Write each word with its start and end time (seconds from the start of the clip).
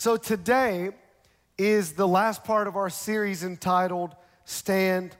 So 0.00 0.16
today 0.16 0.92
is 1.58 1.92
the 1.92 2.08
last 2.08 2.42
part 2.42 2.66
of 2.66 2.74
our 2.74 2.88
series 2.88 3.44
entitled 3.44 4.16
Stand 4.46 5.14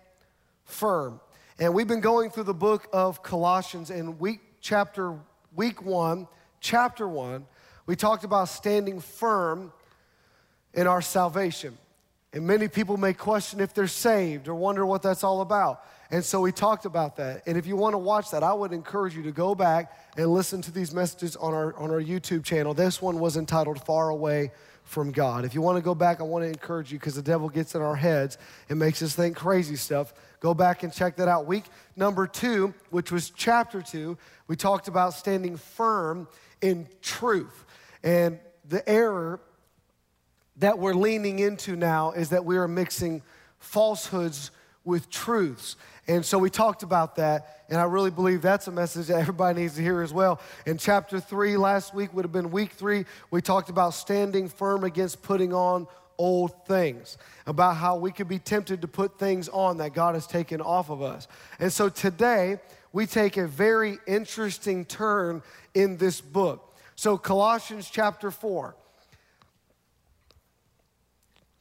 Firm. 0.64 1.20
And 1.58 1.74
we've 1.74 1.86
been 1.86 2.00
going 2.00 2.30
through 2.30 2.44
the 2.44 2.54
book 2.54 2.88
of 2.90 3.22
Colossians 3.22 3.90
in 3.90 4.18
week 4.18 4.40
chapter 4.62 5.18
week 5.54 5.82
1, 5.82 6.26
chapter 6.60 7.06
1, 7.06 7.44
we 7.84 7.94
talked 7.94 8.24
about 8.24 8.48
standing 8.48 9.00
firm 9.00 9.70
in 10.72 10.86
our 10.86 11.02
salvation. 11.02 11.76
And 12.32 12.46
many 12.46 12.68
people 12.68 12.96
may 12.96 13.12
question 13.12 13.60
if 13.60 13.74
they're 13.74 13.88
saved 13.88 14.46
or 14.46 14.54
wonder 14.54 14.86
what 14.86 15.02
that's 15.02 15.24
all 15.24 15.40
about. 15.40 15.84
And 16.12 16.24
so 16.24 16.40
we 16.40 16.52
talked 16.52 16.84
about 16.84 17.16
that. 17.16 17.42
And 17.46 17.56
if 17.56 17.66
you 17.66 17.76
want 17.76 17.94
to 17.94 17.98
watch 17.98 18.30
that, 18.30 18.42
I 18.42 18.52
would 18.52 18.72
encourage 18.72 19.16
you 19.16 19.22
to 19.24 19.32
go 19.32 19.54
back 19.54 19.92
and 20.16 20.28
listen 20.28 20.62
to 20.62 20.70
these 20.70 20.94
messages 20.94 21.36
on 21.36 21.54
our, 21.54 21.76
on 21.76 21.90
our 21.90 22.00
YouTube 22.00 22.44
channel. 22.44 22.74
This 22.74 23.02
one 23.02 23.18
was 23.18 23.36
entitled 23.36 23.84
Far 23.84 24.10
Away 24.10 24.52
from 24.84 25.12
God. 25.12 25.44
If 25.44 25.54
you 25.54 25.62
want 25.62 25.76
to 25.76 25.82
go 25.82 25.94
back, 25.94 26.20
I 26.20 26.24
want 26.24 26.44
to 26.44 26.48
encourage 26.48 26.92
you 26.92 26.98
because 26.98 27.14
the 27.14 27.22
devil 27.22 27.48
gets 27.48 27.74
in 27.74 27.82
our 27.82 27.94
heads 27.94 28.38
and 28.68 28.78
makes 28.78 29.02
us 29.02 29.14
think 29.14 29.36
crazy 29.36 29.76
stuff. 29.76 30.12
Go 30.40 30.54
back 30.54 30.82
and 30.82 30.92
check 30.92 31.16
that 31.16 31.28
out. 31.28 31.46
Week 31.46 31.64
number 31.94 32.26
two, 32.26 32.74
which 32.90 33.12
was 33.12 33.30
chapter 33.30 33.82
two, 33.82 34.18
we 34.48 34.56
talked 34.56 34.88
about 34.88 35.14
standing 35.14 35.56
firm 35.56 36.26
in 36.60 36.88
truth. 37.02 37.64
And 38.02 38.40
the 38.68 38.88
error 38.88 39.40
that 40.60 40.78
we're 40.78 40.94
leaning 40.94 41.38
into 41.38 41.74
now 41.76 42.12
is 42.12 42.30
that 42.30 42.44
we 42.44 42.56
are 42.56 42.68
mixing 42.68 43.22
falsehoods 43.58 44.50
with 44.84 45.10
truths. 45.10 45.76
And 46.08 46.24
so 46.24 46.38
we 46.38 46.50
talked 46.50 46.82
about 46.82 47.16
that, 47.16 47.64
and 47.68 47.78
I 47.78 47.84
really 47.84 48.10
believe 48.10 48.42
that's 48.42 48.66
a 48.66 48.72
message 48.72 49.08
that 49.08 49.20
everybody 49.20 49.60
needs 49.60 49.76
to 49.76 49.82
hear 49.82 50.02
as 50.02 50.12
well. 50.12 50.40
In 50.66 50.78
chapter 50.78 51.20
three, 51.20 51.56
last 51.56 51.94
week 51.94 52.12
would 52.14 52.24
have 52.24 52.32
been 52.32 52.50
week 52.50 52.72
three, 52.72 53.04
we 53.30 53.42
talked 53.42 53.70
about 53.70 53.94
standing 53.94 54.48
firm 54.48 54.84
against 54.84 55.22
putting 55.22 55.52
on 55.52 55.86
old 56.18 56.66
things, 56.66 57.16
about 57.46 57.76
how 57.76 57.96
we 57.96 58.12
could 58.12 58.28
be 58.28 58.38
tempted 58.38 58.82
to 58.82 58.88
put 58.88 59.18
things 59.18 59.48
on 59.48 59.78
that 59.78 59.94
God 59.94 60.14
has 60.14 60.26
taken 60.26 60.60
off 60.60 60.90
of 60.90 61.00
us. 61.00 61.28
And 61.58 61.72
so 61.72 61.88
today, 61.88 62.58
we 62.92 63.06
take 63.06 63.36
a 63.36 63.46
very 63.46 63.98
interesting 64.06 64.84
turn 64.84 65.42
in 65.74 65.96
this 65.96 66.20
book. 66.20 66.74
So, 66.96 67.16
Colossians 67.16 67.88
chapter 67.88 68.30
4. 68.30 68.74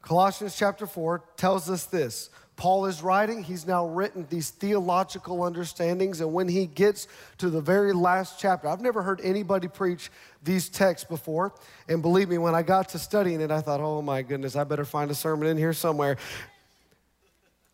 Colossians 0.02 0.56
chapter 0.56 0.88
4 0.88 1.24
tells 1.36 1.70
us 1.70 1.86
this. 1.86 2.30
Paul 2.56 2.88
is 2.88 3.02
writing, 3.02 3.42
he's 3.42 3.66
now 3.66 3.88
written 3.88 4.28
these 4.30 4.50
theological 4.50 5.44
understandings, 5.44 6.20
and 6.20 6.34
when 6.34 6.50
he 6.50 6.66
gets 6.66 7.08
to 7.38 7.50
the 7.50 7.62
very 7.62 7.94
last 7.94 8.38
chapter, 8.38 8.68
I've 8.68 8.82
never 8.82 9.02
heard 9.02 9.22
anybody 9.24 9.70
preach 9.70 10.12
these 10.44 10.68
texts 10.68 11.08
before. 11.08 11.54
And 11.88 12.02
believe 12.02 12.28
me, 12.28 12.38
when 12.38 12.56
I 12.56 12.62
got 12.62 12.90
to 12.90 13.00
studying 13.00 13.40
it, 13.40 13.50
I 13.50 13.62
thought, 13.62 13.80
oh 13.80 14.02
my 14.02 14.24
goodness, 14.24 14.58
I 14.58 14.66
better 14.66 14.84
find 14.84 15.10
a 15.10 15.16
sermon 15.16 15.48
in 15.48 15.58
here 15.58 15.72
somewhere. 15.72 16.18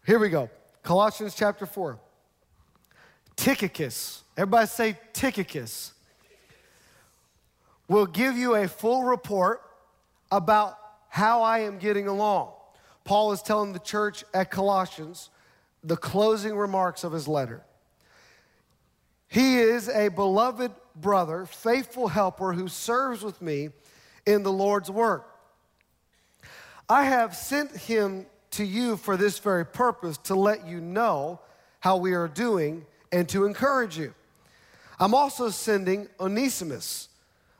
Here 0.05 0.19
we 0.19 0.29
go 0.29 0.51
Colossians 0.83 1.33
chapter 1.33 1.65
4. 1.65 1.97
Tychicus, 3.35 4.21
everybody 4.37 4.67
say 4.67 4.97
Tychicus, 5.13 5.93
will 7.87 8.05
give 8.05 8.37
you 8.37 8.53
a 8.53 8.67
full 8.67 9.03
report 9.03 9.61
about 10.31 10.77
how 11.15 11.43
I 11.43 11.59
am 11.59 11.77
getting 11.77 12.09
along. 12.09 12.51
Paul 13.05 13.31
is 13.31 13.41
telling 13.41 13.71
the 13.71 13.79
church 13.79 14.25
at 14.33 14.51
Colossians 14.51 15.29
the 15.81 15.95
closing 15.95 16.57
remarks 16.57 17.05
of 17.05 17.13
his 17.13 17.25
letter. 17.25 17.63
He 19.29 19.59
is 19.59 19.87
a 19.87 20.09
beloved 20.09 20.73
brother, 20.93 21.45
faithful 21.45 22.09
helper 22.09 22.51
who 22.51 22.67
serves 22.67 23.23
with 23.23 23.41
me 23.41 23.69
in 24.25 24.43
the 24.43 24.51
Lord's 24.51 24.91
work. 24.91 25.25
I 26.89 27.05
have 27.05 27.33
sent 27.33 27.71
him 27.71 28.25
to 28.51 28.65
you 28.65 28.97
for 28.97 29.15
this 29.15 29.39
very 29.39 29.65
purpose 29.65 30.17
to 30.17 30.35
let 30.35 30.67
you 30.67 30.81
know 30.81 31.39
how 31.79 31.95
we 31.95 32.11
are 32.11 32.27
doing 32.27 32.85
and 33.13 33.29
to 33.29 33.45
encourage 33.45 33.97
you. 33.97 34.13
I'm 34.99 35.13
also 35.13 35.47
sending 35.47 36.09
Onesimus. 36.19 37.07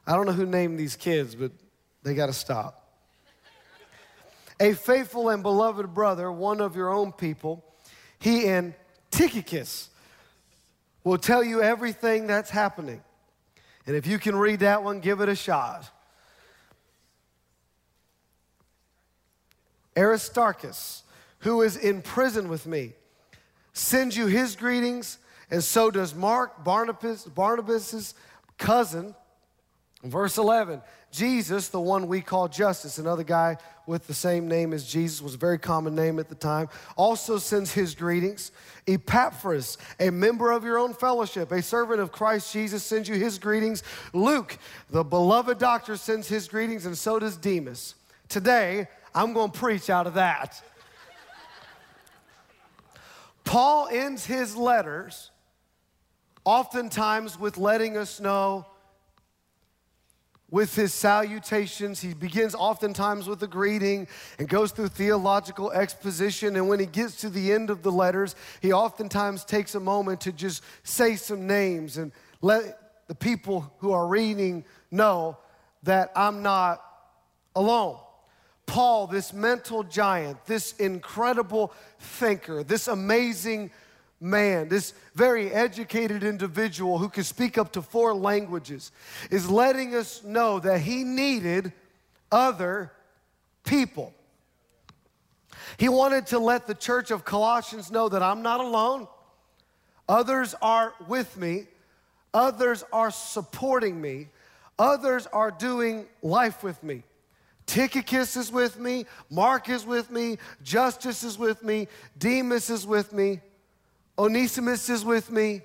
I 0.06 0.18
don't 0.18 0.26
know 0.26 0.34
who 0.34 0.46
named 0.46 0.78
these 0.78 0.98
kids, 0.98 1.36
but 1.36 1.54
they 2.04 2.16
got 2.16 2.26
to 2.26 2.34
stop. 2.34 2.84
A 4.60 4.74
faithful 4.74 5.30
and 5.30 5.44
beloved 5.44 5.94
brother, 5.94 6.32
one 6.32 6.62
of 6.62 6.76
your 6.76 6.90
own 6.90 7.12
people, 7.12 7.64
he 8.20 8.48
and 8.48 8.74
Tychicus 9.12 9.90
will 11.04 11.18
tell 11.18 11.44
you 11.44 11.62
everything 11.62 12.28
that's 12.28 12.50
happening. 12.50 13.02
And 13.86 13.96
if 13.96 14.08
you 14.08 14.18
can 14.18 14.36
read 14.36 14.62
that 14.62 14.84
one, 14.84 15.00
give 15.00 15.22
it 15.22 15.30
a 15.30 15.36
shot. 15.36 15.90
Aristarchus, 19.98 21.04
who 21.40 21.62
is 21.62 21.78
in 21.78 22.02
prison 22.02 22.50
with 22.50 22.66
me, 22.66 22.94
sends 23.74 24.18
you 24.18 24.28
his 24.28 24.56
greetings 24.56 25.20
and 25.52 25.64
so 25.64 25.92
does 25.92 26.16
Mark, 26.16 26.64
Barnabas, 26.64 27.26
Barnabas's 27.26 28.14
cousin. 28.58 29.16
Verse 30.04 30.38
11, 30.38 30.82
Jesus, 31.16 31.70
the 31.70 31.80
one 31.80 32.08
we 32.08 32.20
call 32.20 32.50
Justus, 32.50 32.98
another 32.98 33.24
guy 33.24 33.58
with 33.88 34.06
the 34.06 34.14
same 34.14 34.50
name 34.50 34.74
as 34.74 34.86
Jesus, 34.86 35.22
was 35.22 35.36
a 35.36 35.38
very 35.38 35.58
common 35.58 35.96
name 35.96 36.20
at 36.20 36.28
the 36.28 36.36
time, 36.36 36.68
also 36.98 37.38
sends 37.38 37.72
his 37.72 37.96
greetings. 37.96 38.52
Epaphras, 38.86 39.78
a 40.00 40.09
member 40.09 40.52
of 40.52 40.66
your 40.66 40.78
own 40.78 40.94
fellowship, 40.94 41.53
a 41.53 41.62
servant 41.62 42.02
of 42.02 42.12
Christ 42.12 42.52
Jesus, 42.52 42.84
sends 42.84 43.08
you 43.08 43.16
his 43.16 43.38
greetings. 43.38 43.81
Luke, 44.12 44.58
the 44.90 45.06
beloved 45.06 45.58
doctor, 45.58 45.96
sends 45.96 46.28
his 46.28 46.50
greetings, 46.50 46.86
and 46.86 46.98
so 46.98 47.18
does 47.18 47.38
Demas. 47.38 47.96
Today, 48.28 48.88
I'm 49.14 49.32
going 49.32 49.52
to 49.52 49.58
preach 49.58 49.90
out 49.90 50.08
of 50.08 50.16
that. 50.16 50.62
Paul 53.46 53.88
ends 53.90 54.26
his 54.26 54.58
letters 54.58 55.32
oftentimes 56.44 57.40
with 57.40 57.58
letting 57.58 57.96
us 57.96 58.20
know 58.20 58.66
with 60.52 60.76
his 60.76 60.94
salutations. 60.94 62.02
He 62.02 62.14
begins 62.14 62.56
oftentimes 62.56 63.28
with 63.28 63.42
a 63.44 63.48
greeting 63.48 64.08
and 64.38 64.48
goes 64.48 64.72
through 64.72 64.90
theological 64.90 65.72
exposition. 65.72 66.56
And 66.56 66.68
when 66.70 66.80
he 66.80 66.86
gets 66.86 67.16
to 67.22 67.30
the 67.30 67.52
end 67.52 67.70
of 67.70 67.82
the 67.82 67.92
letters, 67.92 68.36
he 68.62 68.72
oftentimes 68.72 69.44
takes 69.44 69.76
a 69.76 69.80
moment 69.80 70.22
to 70.22 70.32
just 70.32 70.64
say 70.84 71.16
some 71.16 71.48
names 71.48 71.98
and 71.98 72.12
let 72.42 73.08
the 73.08 73.16
people 73.16 73.72
who 73.80 73.92
are 73.92 74.08
reading 74.08 74.66
know 74.92 75.38
that 75.84 76.12
I'm 76.16 76.42
not 76.42 76.82
alone. 77.56 77.98
Paul, 78.66 79.08
this 79.08 79.32
mental 79.32 79.84
giant, 79.84 80.44
this 80.46 80.74
incredible 80.78 81.72
thinker, 82.00 82.64
this 82.64 82.88
amazing 82.88 83.72
man, 84.25 84.68
this 84.68 84.94
very 85.13 85.52
educated 85.52 86.24
individual 86.24 86.97
who 86.97 87.08
could 87.09 87.25
speak 87.25 87.58
up 87.58 87.72
to 87.74 87.81
four 87.81 88.13
languages, 88.13 88.91
is 89.30 89.50
letting 89.50 89.96
us 89.96 90.24
know 90.24 90.59
that 90.59 90.81
he 90.81 91.03
needed 91.03 91.72
other 92.31 92.91
people. 93.64 94.14
He 95.78 95.90
wanted 95.90 96.28
to 96.28 96.40
let 96.40 96.68
the 96.68 96.75
church 96.75 97.12
of 97.12 97.24
Colossians 97.24 97.91
know 97.91 98.09
that 98.09 98.24
I'm 98.24 98.41
not 98.41 98.59
alone. 98.59 99.08
Others 100.09 100.56
are 100.62 100.94
with 101.08 101.38
me. 101.38 101.68
Others 102.34 102.84
are 102.91 103.12
supporting 103.12 104.02
me. 104.02 104.30
Others 104.78 105.28
are 105.28 105.52
doing 105.52 106.06
life 106.22 106.64
with 106.64 106.84
me. 106.84 107.03
Tychicus 107.66 108.35
is 108.35 108.52
with 108.52 108.80
me. 108.80 109.06
Mark 109.30 109.69
is 109.69 109.85
with 109.85 110.12
me. 110.12 110.38
Justus 110.64 111.24
is 111.24 111.38
with 111.38 111.64
me. 111.64 111.88
Demas 112.18 112.69
is 112.69 112.85
with 112.85 113.14
me. 113.14 113.41
Onesimus 114.18 114.90
is 114.90 115.03
with 115.03 115.31
me. 115.31 115.62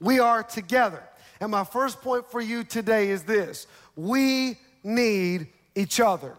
We 0.00 0.18
are 0.18 0.42
together. 0.42 1.02
And 1.40 1.50
my 1.50 1.64
first 1.64 2.00
point 2.00 2.30
for 2.30 2.40
you 2.40 2.64
today 2.64 3.10
is 3.10 3.22
this 3.24 3.66
we 3.96 4.58
need 4.82 5.48
each 5.74 6.00
other. 6.00 6.36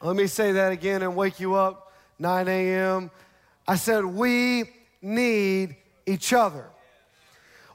Let 0.00 0.14
me 0.14 0.26
say 0.26 0.52
that 0.52 0.72
again 0.72 1.02
and 1.02 1.16
wake 1.16 1.40
you 1.40 1.54
up 1.54 1.92
9 2.18 2.48
a.m. 2.48 3.10
I 3.66 3.76
said, 3.76 4.04
we 4.04 4.64
need 5.02 5.76
each 6.06 6.32
other. 6.32 6.66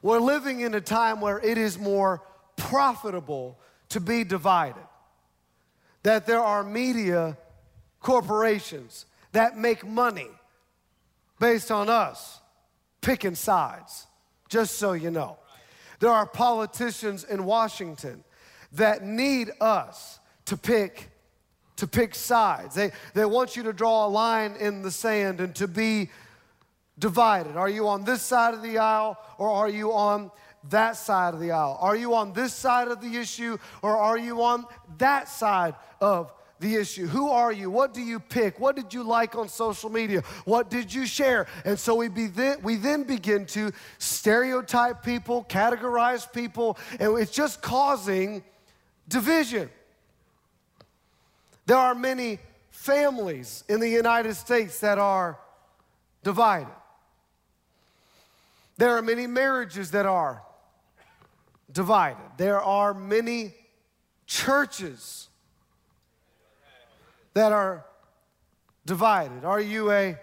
We're 0.01 0.19
living 0.19 0.61
in 0.61 0.73
a 0.73 0.81
time 0.81 1.21
where 1.21 1.39
it 1.39 1.57
is 1.57 1.77
more 1.77 2.21
profitable 2.55 3.57
to 3.89 3.99
be 3.99 4.23
divided, 4.23 4.83
that 6.03 6.25
there 6.25 6.41
are 6.41 6.63
media 6.63 7.37
corporations 8.01 9.05
that 9.31 9.57
make 9.57 9.85
money 9.85 10.29
based 11.43 11.71
on 11.71 11.89
us 11.89 12.39
picking 13.01 13.35
sides, 13.35 14.07
just 14.47 14.77
so 14.77 14.93
you 14.93 15.11
know. 15.11 15.37
There 15.99 16.09
are 16.09 16.25
politicians 16.25 17.25
in 17.25 17.43
Washington 17.43 18.23
that 18.71 19.03
need 19.03 19.51
us 19.59 20.21
to 20.45 20.55
pick 20.55 21.09
to 21.75 21.85
pick 21.85 22.15
sides. 22.15 22.75
They, 22.75 22.91
they 23.13 23.25
want 23.25 23.57
you 23.57 23.63
to 23.63 23.73
draw 23.73 24.05
a 24.05 24.07
line 24.07 24.55
in 24.57 24.83
the 24.83 24.91
sand 24.91 25.41
and 25.41 25.53
to 25.55 25.67
be 25.67 26.11
divided. 26.97 27.57
Are 27.57 27.67
you 27.67 27.89
on 27.89 28.05
this 28.05 28.21
side 28.21 28.53
of 28.53 28.61
the 28.61 28.77
aisle 28.77 29.17
or 29.37 29.49
are 29.49 29.67
you 29.67 29.91
on 29.91 30.31
that 30.69 30.95
side 30.95 31.33
of 31.33 31.41
the 31.41 31.51
aisle? 31.51 31.77
Are 31.81 31.95
you 31.97 32.13
on 32.13 32.31
this 32.31 32.53
side 32.53 32.87
of 32.87 33.01
the 33.01 33.17
issue 33.17 33.57
or 33.81 33.97
are 33.97 34.17
you 34.17 34.41
on 34.43 34.65
that 34.97 35.27
side 35.27 35.75
of 35.99 36.31
the 36.63 36.75
issue. 36.77 37.05
Who 37.05 37.29
are 37.29 37.51
you? 37.51 37.69
What 37.69 37.93
do 37.93 38.01
you 38.01 38.19
pick? 38.19 38.59
What 38.59 38.75
did 38.75 38.93
you 38.93 39.03
like 39.03 39.35
on 39.35 39.49
social 39.49 39.89
media? 39.89 40.23
What 40.45 40.69
did 40.69 40.91
you 40.91 41.05
share? 41.05 41.45
And 41.65 41.77
so 41.77 41.93
we, 41.95 42.07
be 42.07 42.27
then, 42.27 42.59
we 42.63 42.77
then 42.77 43.03
begin 43.03 43.45
to 43.47 43.71
stereotype 43.99 45.03
people, 45.03 45.45
categorize 45.47 46.31
people, 46.31 46.77
and 46.99 47.19
it's 47.19 47.31
just 47.31 47.61
causing 47.61 48.43
division. 49.07 49.69
There 51.65 51.77
are 51.77 51.93
many 51.93 52.39
families 52.71 53.65
in 53.67 53.79
the 53.79 53.89
United 53.89 54.35
States 54.35 54.79
that 54.79 54.97
are 54.97 55.37
divided. 56.23 56.73
There 58.77 58.97
are 58.97 59.01
many 59.01 59.27
marriages 59.27 59.91
that 59.91 60.05
are 60.05 60.41
divided. 61.71 62.23
There 62.37 62.61
are 62.61 62.93
many 62.93 63.53
churches 64.25 65.27
that 67.33 67.51
are 67.51 67.85
divided. 68.85 69.45
Are 69.45 69.61
you 69.61 69.91
a 69.91 70.17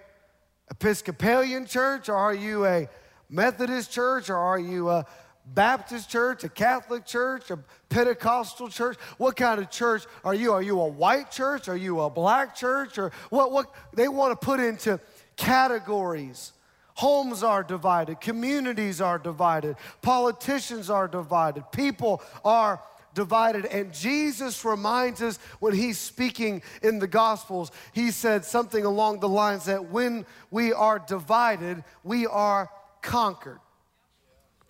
Episcopalian 0.71 1.67
church 1.67 2.09
or 2.09 2.15
are 2.15 2.35
you 2.35 2.65
a 2.65 2.89
Methodist 3.29 3.91
church 3.91 4.31
or 4.31 4.37
are 4.37 4.59
you 4.59 4.91
a 4.91 5.05
Baptist 5.47 6.09
church, 6.09 6.45
a 6.45 6.49
Catholic 6.49 7.05
church, 7.05 7.51
a 7.51 7.59
Pentecostal 7.89 8.69
church? 8.69 8.97
What 9.19 9.37
kind 9.37 9.61
of 9.61 9.71
church 9.71 10.05
are 10.25 10.35
you? 10.35 10.53
Are 10.53 10.62
you 10.62 10.81
a 10.81 10.87
white 10.87 11.31
church? 11.31 11.69
Are 11.69 11.77
you 11.77 12.01
a 12.01 12.11
black 12.11 12.55
church? 12.55 12.99
Or 12.99 13.11
what, 13.31 13.51
what 13.51 13.75
they 13.95 14.07
want 14.07 14.39
to 14.39 14.45
put 14.45 14.61
into 14.61 15.01
categories. 15.37 16.53
Homes 16.95 17.43
are 17.43 17.62
divided, 17.62 18.21
communities 18.21 19.01
are 19.01 19.19
divided, 19.19 19.77
politicians 20.03 20.91
are 20.91 21.09
divided, 21.09 21.65
people 21.73 22.23
are 22.45 22.83
divided. 23.15 23.67
And 23.67 23.93
Jesus 23.93 24.65
reminds 24.65 25.23
us 25.23 25.39
when 25.59 25.75
he's 25.75 25.99
speaking 25.99 26.62
in 26.83 26.99
the 26.99 27.07
Gospels, 27.07 27.71
he 27.93 28.11
said 28.11 28.45
something 28.45 28.85
along 28.85 29.21
the 29.21 29.29
lines 29.29 29.65
that 29.65 29.91
when 29.91 30.27
we 30.51 30.73
are 30.73 30.99
divided, 30.99 31.83
we 32.05 32.27
are 32.27 32.71
conquered. 33.03 33.61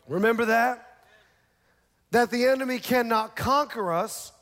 Remember 0.08 0.46
that? 0.46 0.87
That 2.10 2.31
the 2.31 2.46
enemy 2.46 2.78
cannot 2.78 3.37
conquer 3.37 3.92
us 3.92 4.32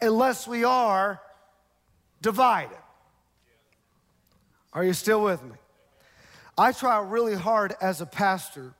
unless 0.00 0.46
we 0.46 0.64
are 0.64 1.20
divided. 2.20 2.76
Are 4.72 4.84
you 4.84 4.92
still 4.92 5.22
with 5.22 5.42
me? 5.42 5.56
I 6.58 6.72
try 6.72 7.00
really 7.00 7.34
hard 7.34 7.74
as 7.80 8.00
a 8.00 8.06
pastor 8.06 8.74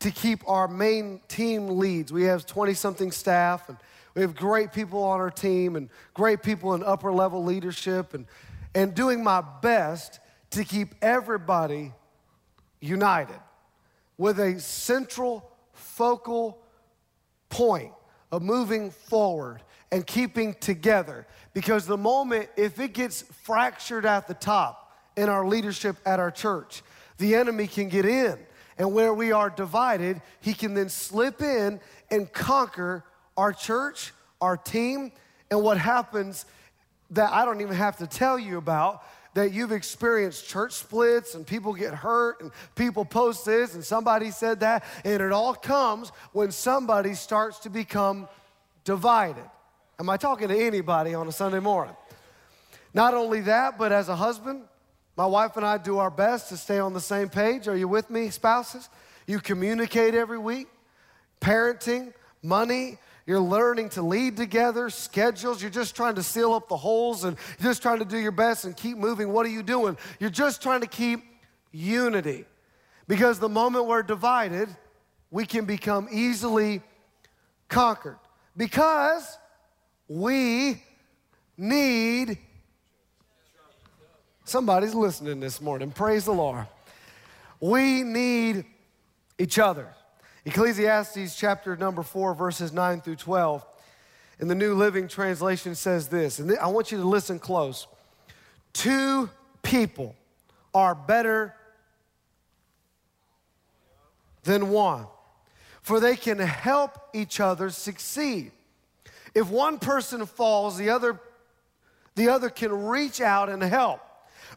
to 0.00 0.10
keep 0.10 0.46
our 0.48 0.68
main 0.68 1.20
team 1.28 1.78
leads. 1.78 2.12
We 2.12 2.24
have 2.24 2.46
20 2.46 2.74
something 2.74 3.10
staff, 3.10 3.68
and 3.68 3.78
we 4.18 4.22
have 4.22 4.34
great 4.34 4.72
people 4.72 5.04
on 5.04 5.20
our 5.20 5.30
team 5.30 5.76
and 5.76 5.88
great 6.12 6.42
people 6.42 6.74
in 6.74 6.82
upper 6.82 7.12
level 7.12 7.44
leadership 7.44 8.14
and, 8.14 8.26
and 8.74 8.92
doing 8.92 9.22
my 9.22 9.40
best 9.62 10.18
to 10.50 10.64
keep 10.64 10.88
everybody 11.00 11.92
united 12.80 13.38
with 14.16 14.40
a 14.40 14.58
central 14.58 15.48
focal 15.72 16.58
point 17.48 17.92
of 18.32 18.42
moving 18.42 18.90
forward 18.90 19.62
and 19.92 20.04
keeping 20.04 20.52
together. 20.54 21.24
Because 21.54 21.86
the 21.86 21.96
moment, 21.96 22.48
if 22.56 22.80
it 22.80 22.94
gets 22.94 23.22
fractured 23.22 24.04
at 24.04 24.26
the 24.26 24.34
top 24.34 24.98
in 25.16 25.28
our 25.28 25.46
leadership 25.46 25.94
at 26.04 26.18
our 26.18 26.32
church, 26.32 26.82
the 27.18 27.36
enemy 27.36 27.68
can 27.68 27.88
get 27.88 28.04
in. 28.04 28.36
And 28.78 28.92
where 28.92 29.14
we 29.14 29.30
are 29.30 29.48
divided, 29.48 30.20
he 30.40 30.54
can 30.54 30.74
then 30.74 30.88
slip 30.88 31.40
in 31.40 31.78
and 32.10 32.32
conquer 32.32 33.04
our 33.38 33.52
church, 33.52 34.12
our 34.40 34.56
team, 34.56 35.12
and 35.50 35.62
what 35.62 35.78
happens 35.78 36.44
that 37.10 37.32
I 37.32 37.44
don't 37.44 37.60
even 37.60 37.76
have 37.76 37.96
to 37.98 38.06
tell 38.06 38.38
you 38.38 38.58
about 38.58 39.02
that 39.34 39.52
you've 39.52 39.70
experienced 39.70 40.48
church 40.48 40.72
splits 40.72 41.36
and 41.36 41.46
people 41.46 41.72
get 41.72 41.94
hurt 41.94 42.40
and 42.40 42.50
people 42.74 43.04
post 43.04 43.46
this 43.46 43.74
and 43.74 43.84
somebody 43.84 44.32
said 44.32 44.60
that 44.60 44.84
and 45.04 45.22
it 45.22 45.30
all 45.30 45.54
comes 45.54 46.10
when 46.32 46.50
somebody 46.50 47.14
starts 47.14 47.60
to 47.60 47.70
become 47.70 48.28
divided. 48.82 49.44
Am 50.00 50.10
I 50.10 50.16
talking 50.16 50.48
to 50.48 50.56
anybody 50.56 51.14
on 51.14 51.28
a 51.28 51.32
Sunday 51.32 51.60
morning? 51.60 51.94
Not 52.92 53.14
only 53.14 53.42
that, 53.42 53.78
but 53.78 53.92
as 53.92 54.08
a 54.08 54.16
husband, 54.16 54.62
my 55.16 55.26
wife 55.26 55.56
and 55.56 55.64
I 55.64 55.78
do 55.78 55.98
our 55.98 56.10
best 56.10 56.48
to 56.48 56.56
stay 56.56 56.80
on 56.80 56.92
the 56.92 57.00
same 57.00 57.28
page. 57.28 57.68
Are 57.68 57.76
you 57.76 57.86
with 57.86 58.10
me, 58.10 58.30
spouses? 58.30 58.88
You 59.28 59.38
communicate 59.38 60.14
every 60.14 60.38
week. 60.38 60.66
Parenting, 61.40 62.12
money, 62.42 62.98
you're 63.28 63.40
learning 63.40 63.90
to 63.90 64.00
lead 64.00 64.38
together, 64.38 64.88
schedules. 64.88 65.60
You're 65.60 65.70
just 65.70 65.94
trying 65.94 66.14
to 66.14 66.22
seal 66.22 66.54
up 66.54 66.66
the 66.70 66.78
holes 66.78 67.24
and 67.24 67.36
you're 67.58 67.70
just 67.70 67.82
trying 67.82 67.98
to 67.98 68.06
do 68.06 68.16
your 68.16 68.32
best 68.32 68.64
and 68.64 68.74
keep 68.74 68.96
moving. 68.96 69.30
What 69.34 69.44
are 69.44 69.50
you 69.50 69.62
doing? 69.62 69.98
You're 70.18 70.30
just 70.30 70.62
trying 70.62 70.80
to 70.80 70.86
keep 70.86 71.22
unity. 71.70 72.46
Because 73.06 73.38
the 73.38 73.48
moment 73.50 73.84
we're 73.84 74.02
divided, 74.02 74.74
we 75.30 75.44
can 75.44 75.66
become 75.66 76.08
easily 76.10 76.80
conquered. 77.68 78.16
Because 78.56 79.36
we 80.08 80.82
need 81.58 82.38
somebody's 84.44 84.94
listening 84.94 85.38
this 85.38 85.60
morning. 85.60 85.90
Praise 85.90 86.24
the 86.24 86.32
Lord. 86.32 86.66
We 87.60 88.04
need 88.04 88.64
each 89.38 89.58
other. 89.58 89.88
Ecclesiastes 90.48 91.36
chapter 91.36 91.76
number 91.76 92.02
4, 92.02 92.32
verses 92.32 92.72
9 92.72 93.02
through 93.02 93.16
12. 93.16 93.62
In 94.40 94.48
the 94.48 94.54
New 94.54 94.72
Living 94.72 95.06
Translation 95.06 95.74
says 95.74 96.08
this, 96.08 96.38
and 96.38 96.56
I 96.58 96.68
want 96.68 96.90
you 96.90 96.96
to 96.96 97.04
listen 97.04 97.38
close. 97.38 97.86
Two 98.72 99.28
people 99.62 100.16
are 100.72 100.94
better 100.94 101.54
than 104.44 104.70
one, 104.70 105.06
for 105.82 106.00
they 106.00 106.16
can 106.16 106.38
help 106.38 106.98
each 107.12 107.40
other 107.40 107.68
succeed. 107.68 108.50
If 109.34 109.50
one 109.50 109.78
person 109.78 110.24
falls, 110.24 110.78
the 110.78 110.88
other, 110.88 111.20
the 112.14 112.30
other 112.30 112.48
can 112.48 112.72
reach 112.72 113.20
out 113.20 113.50
and 113.50 113.62
help. 113.62 114.00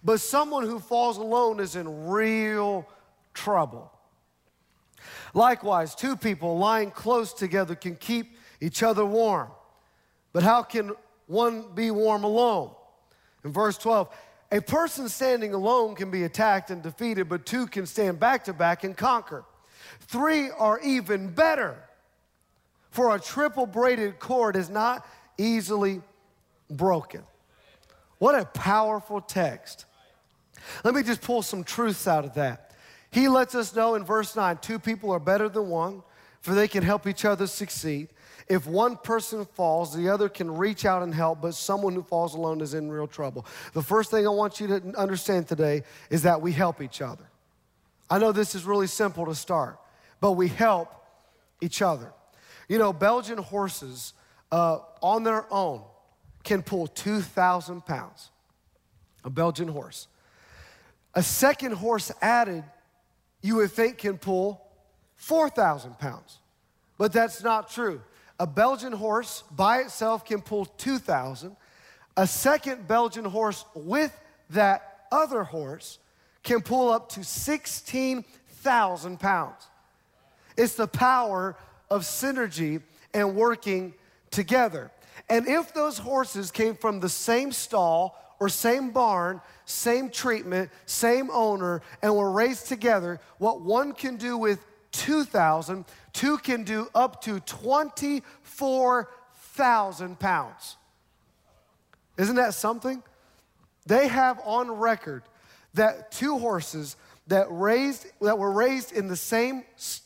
But 0.05 0.21
someone 0.21 0.63
who 0.63 0.79
falls 0.79 1.17
alone 1.17 1.59
is 1.59 1.75
in 1.75 2.07
real 2.07 2.87
trouble. 3.33 3.91
Likewise, 5.33 5.95
two 5.95 6.15
people 6.15 6.57
lying 6.57 6.91
close 6.91 7.33
together 7.33 7.75
can 7.75 7.95
keep 7.95 8.37
each 8.59 8.83
other 8.83 9.05
warm. 9.05 9.49
But 10.33 10.43
how 10.43 10.63
can 10.63 10.91
one 11.27 11.73
be 11.73 11.91
warm 11.91 12.23
alone? 12.23 12.71
In 13.43 13.51
verse 13.51 13.77
12, 13.77 14.13
a 14.51 14.61
person 14.61 15.07
standing 15.07 15.53
alone 15.53 15.95
can 15.95 16.11
be 16.11 16.23
attacked 16.23 16.71
and 16.71 16.83
defeated, 16.83 17.29
but 17.29 17.45
two 17.45 17.67
can 17.67 17.85
stand 17.85 18.19
back 18.19 18.43
to 18.45 18.53
back 18.53 18.83
and 18.83 18.95
conquer. 18.95 19.45
Three 20.01 20.49
are 20.51 20.79
even 20.81 21.29
better, 21.29 21.77
for 22.89 23.15
a 23.15 23.19
triple 23.19 23.65
braided 23.65 24.19
cord 24.19 24.55
is 24.55 24.69
not 24.69 25.07
easily 25.37 26.01
broken. 26.69 27.23
What 28.19 28.35
a 28.35 28.45
powerful 28.45 29.21
text. 29.21 29.85
Let 30.83 30.93
me 30.93 31.01
just 31.01 31.21
pull 31.21 31.41
some 31.41 31.63
truths 31.63 32.07
out 32.07 32.25
of 32.25 32.33
that. 32.35 32.70
He 33.11 33.27
lets 33.27 33.55
us 33.55 33.75
know 33.75 33.95
in 33.95 34.05
verse 34.05 34.35
9 34.35 34.57
two 34.61 34.79
people 34.79 35.11
are 35.11 35.19
better 35.19 35.49
than 35.49 35.69
one, 35.69 36.03
for 36.41 36.53
they 36.53 36.67
can 36.67 36.83
help 36.83 37.07
each 37.07 37.25
other 37.25 37.47
succeed. 37.47 38.09
If 38.47 38.65
one 38.65 38.97
person 38.97 39.45
falls, 39.45 39.95
the 39.95 40.09
other 40.09 40.27
can 40.27 40.55
reach 40.55 40.85
out 40.85 41.03
and 41.03 41.13
help, 41.13 41.41
but 41.41 41.53
someone 41.53 41.93
who 41.93 42.03
falls 42.03 42.33
alone 42.35 42.61
is 42.61 42.73
in 42.73 42.91
real 42.91 43.07
trouble. 43.07 43.45
The 43.73 43.81
first 43.81 44.11
thing 44.11 44.25
I 44.25 44.29
want 44.29 44.59
you 44.59 44.67
to 44.67 44.97
understand 44.97 45.47
today 45.47 45.83
is 46.09 46.23
that 46.23 46.41
we 46.41 46.51
help 46.51 46.81
each 46.81 47.01
other. 47.01 47.23
I 48.09 48.17
know 48.17 48.31
this 48.31 48.55
is 48.55 48.65
really 48.65 48.87
simple 48.87 49.25
to 49.27 49.35
start, 49.35 49.79
but 50.19 50.33
we 50.33 50.47
help 50.49 50.93
each 51.61 51.81
other. 51.81 52.11
You 52.67 52.77
know, 52.77 52.91
Belgian 52.91 53.37
horses 53.37 54.13
uh, 54.51 54.79
on 55.01 55.23
their 55.23 55.45
own 55.53 55.83
can 56.43 56.61
pull 56.61 56.87
2,000 56.87 57.85
pounds. 57.85 58.31
A 59.23 59.29
Belgian 59.29 59.67
horse. 59.67 60.07
A 61.13 61.21
second 61.23 61.73
horse 61.73 62.11
added 62.21 62.63
you 63.41 63.55
would 63.57 63.71
think 63.71 63.97
can 63.99 64.17
pull 64.17 64.61
4,000 65.15 65.97
pounds. 65.99 66.37
But 66.97 67.11
that's 67.11 67.43
not 67.43 67.69
true. 67.69 68.01
A 68.39 68.47
Belgian 68.47 68.93
horse 68.93 69.43
by 69.51 69.79
itself 69.79 70.25
can 70.25 70.41
pull 70.41 70.65
2,000. 70.65 71.55
A 72.17 72.27
second 72.27 72.87
Belgian 72.87 73.25
horse 73.25 73.65
with 73.75 74.17
that 74.51 75.05
other 75.11 75.43
horse 75.43 75.99
can 76.43 76.61
pull 76.61 76.91
up 76.91 77.09
to 77.09 77.23
16,000 77.23 79.19
pounds. 79.19 79.67
It's 80.57 80.75
the 80.75 80.87
power 80.87 81.55
of 81.89 82.01
synergy 82.01 82.81
and 83.13 83.35
working 83.35 83.93
together. 84.31 84.91
And 85.29 85.47
if 85.47 85.73
those 85.73 85.97
horses 85.97 86.51
came 86.51 86.75
from 86.75 86.99
the 86.99 87.09
same 87.09 87.51
stall 87.51 88.17
or 88.41 88.49
same 88.49 88.89
barn, 88.89 89.39
same 89.65 90.09
treatment, 90.09 90.71
same 90.87 91.29
owner, 91.31 91.83
and 92.01 92.15
were 92.15 92.31
raised 92.31 92.67
together, 92.67 93.19
what 93.37 93.61
one 93.61 93.93
can 93.93 94.17
do 94.17 94.35
with 94.35 94.65
2,000, 94.93 95.85
two 96.11 96.39
can 96.39 96.63
do 96.63 96.89
up 96.95 97.21
to 97.21 97.39
24,000 97.41 100.19
pounds. 100.19 100.77
Isn't 102.17 102.37
that 102.37 102.55
something? 102.55 103.03
They 103.85 104.07
have 104.07 104.41
on 104.43 104.71
record 104.71 105.21
that 105.75 106.11
two 106.11 106.39
horses 106.39 106.95
that 107.27 107.45
raised 107.51 108.07
that 108.21 108.39
were 108.39 108.51
raised 108.51 108.91
in 108.91 109.07
the 109.07 109.15
same 109.15 109.65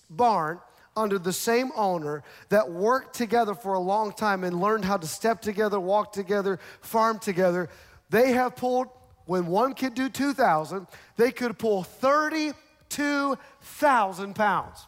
barn 0.10 0.60
under 0.98 1.20
the 1.20 1.34
same 1.34 1.72
owner 1.75 2.24
that 2.50 2.72
worked 2.72 3.15
together 3.15 3.54
for 3.54 3.74
a 3.74 3.80
long 3.80 4.13
time 4.13 4.44
and 4.44 4.62
learned 4.62 4.86
how 4.86 4.98
to 4.98 5.08
step 5.08 5.42
together, 5.42 5.80
walk 5.80 6.13
together, 6.13 6.60
farm 6.82 7.20
together. 7.20 7.70
They 8.09 8.33
have 8.33 8.55
pulled 8.55 8.89
when 9.25 9.47
one 9.47 9.74
could 9.74 9.95
do 9.95 10.07
2,000, 10.07 10.88
they 11.17 11.31
could 11.31 11.57
pull 11.57 11.81
32,000 11.83 14.35
pounds. 14.35 14.88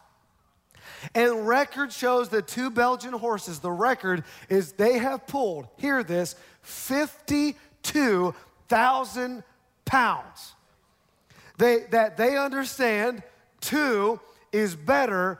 And 1.14 1.46
record 1.46 1.92
shows 1.92 2.30
that 2.30 2.48
two 2.48 2.70
Belgian 2.70 3.12
horses, 3.12 3.58
the 3.58 3.70
record 3.70 4.24
is 4.48 4.72
they 4.72 4.96
have 4.98 5.26
pulled, 5.26 5.68
hear 5.76 6.02
this, 6.02 6.34
52,000 6.62 9.44
pounds. 9.84 10.54
They, 11.56 11.84
that 11.90 12.16
they 12.16 12.36
understand 12.36 13.22
two 13.60 14.18
is 14.52 14.74
better 14.74 15.38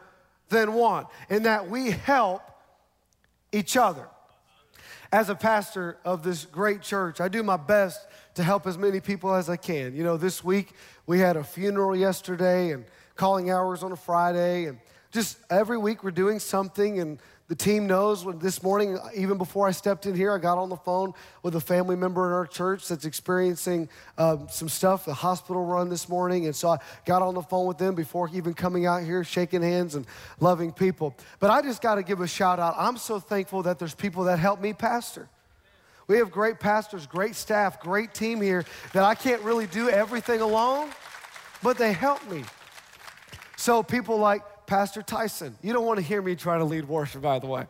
than 0.48 0.74
one, 0.74 1.06
and 1.30 1.46
that 1.46 1.70
we 1.70 1.90
help 1.90 2.42
each 3.52 3.76
other. 3.76 4.08
As 5.10 5.30
a 5.30 5.34
pastor 5.34 5.96
of 6.04 6.22
this 6.22 6.44
great 6.44 6.82
church, 6.82 7.18
I 7.18 7.28
do 7.28 7.42
my 7.42 7.56
best 7.56 8.06
to 8.34 8.42
help 8.42 8.66
as 8.66 8.76
many 8.76 9.00
people 9.00 9.34
as 9.34 9.48
I 9.48 9.56
can. 9.56 9.96
You 9.96 10.04
know, 10.04 10.18
this 10.18 10.44
week 10.44 10.74
we 11.06 11.18
had 11.18 11.36
a 11.36 11.42
funeral 11.42 11.96
yesterday 11.96 12.72
and 12.72 12.84
calling 13.16 13.50
hours 13.50 13.82
on 13.82 13.90
a 13.90 13.96
Friday, 13.96 14.66
and 14.66 14.78
just 15.10 15.38
every 15.48 15.78
week 15.78 16.04
we're 16.04 16.10
doing 16.10 16.38
something, 16.38 17.00
and 17.00 17.18
the 17.48 17.54
team 17.54 17.86
knows 17.86 18.26
when 18.26 18.38
this 18.38 18.62
morning, 18.62 18.98
even 19.16 19.38
before 19.38 19.66
I 19.66 19.70
stepped 19.70 20.04
in 20.04 20.14
here, 20.14 20.32
I 20.34 20.38
got 20.38 20.58
on 20.58 20.68
the 20.68 20.76
phone 20.76 21.14
with 21.42 21.56
a 21.56 21.60
family 21.60 21.96
member 21.96 22.26
in 22.26 22.32
our 22.32 22.46
church 22.46 22.86
that's 22.86 23.06
experiencing 23.06 23.88
um, 24.18 24.48
some 24.50 24.68
stuff, 24.68 25.06
the 25.06 25.14
hospital 25.14 25.64
run 25.64 25.88
this 25.88 26.10
morning. 26.10 26.44
And 26.44 26.54
so 26.54 26.68
I 26.68 26.78
got 27.06 27.22
on 27.22 27.32
the 27.32 27.42
phone 27.42 27.66
with 27.66 27.78
them 27.78 27.94
before 27.94 28.28
even 28.34 28.52
coming 28.52 28.84
out 28.84 29.02
here, 29.02 29.24
shaking 29.24 29.62
hands 29.62 29.94
and 29.94 30.06
loving 30.40 30.72
people. 30.72 31.16
But 31.40 31.50
I 31.50 31.62
just 31.62 31.80
got 31.80 31.94
to 31.94 32.02
give 32.02 32.20
a 32.20 32.28
shout 32.28 32.58
out. 32.58 32.74
I'm 32.76 32.98
so 32.98 33.18
thankful 33.18 33.62
that 33.62 33.78
there's 33.78 33.94
people 33.94 34.24
that 34.24 34.38
help 34.38 34.60
me 34.60 34.74
pastor. 34.74 35.26
We 36.06 36.18
have 36.18 36.30
great 36.30 36.60
pastors, 36.60 37.06
great 37.06 37.34
staff, 37.34 37.80
great 37.80 38.12
team 38.12 38.42
here 38.42 38.66
that 38.92 39.04
I 39.04 39.14
can't 39.14 39.40
really 39.42 39.66
do 39.66 39.88
everything 39.88 40.42
alone, 40.42 40.90
but 41.62 41.78
they 41.78 41.94
help 41.94 42.28
me. 42.30 42.44
So 43.56 43.82
people 43.82 44.18
like 44.18 44.42
Pastor 44.68 45.00
Tyson. 45.00 45.56
You 45.62 45.72
don't 45.72 45.86
want 45.86 45.98
to 45.98 46.04
hear 46.04 46.20
me 46.20 46.36
try 46.36 46.58
to 46.58 46.64
lead 46.64 46.86
worship, 46.86 47.22
by 47.22 47.38
the 47.38 47.46
way. 47.46 47.64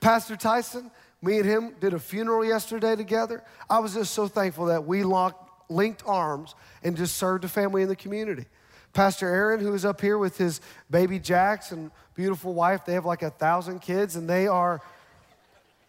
Pastor 0.00 0.34
Tyson, 0.34 0.90
me 1.20 1.36
and 1.36 1.44
him 1.44 1.74
did 1.78 1.92
a 1.92 1.98
funeral 1.98 2.42
yesterday 2.42 2.96
together. 2.96 3.44
I 3.68 3.80
was 3.80 3.92
just 3.92 4.14
so 4.14 4.26
thankful 4.26 4.66
that 4.66 4.86
we 4.86 5.04
locked, 5.04 5.70
linked 5.70 6.02
arms 6.06 6.54
and 6.82 6.96
just 6.96 7.16
served 7.16 7.44
a 7.44 7.48
family 7.48 7.82
in 7.82 7.88
the 7.88 7.96
community. 7.96 8.46
Pastor 8.94 9.28
Aaron, 9.28 9.60
who 9.60 9.74
is 9.74 9.84
up 9.84 10.00
here 10.00 10.16
with 10.16 10.38
his 10.38 10.62
baby 10.90 11.18
Jax 11.18 11.70
and 11.70 11.90
beautiful 12.14 12.54
wife, 12.54 12.86
they 12.86 12.94
have 12.94 13.04
like 13.04 13.22
a 13.22 13.30
thousand 13.30 13.80
kids, 13.80 14.16
and 14.16 14.26
they 14.26 14.46
are. 14.46 14.80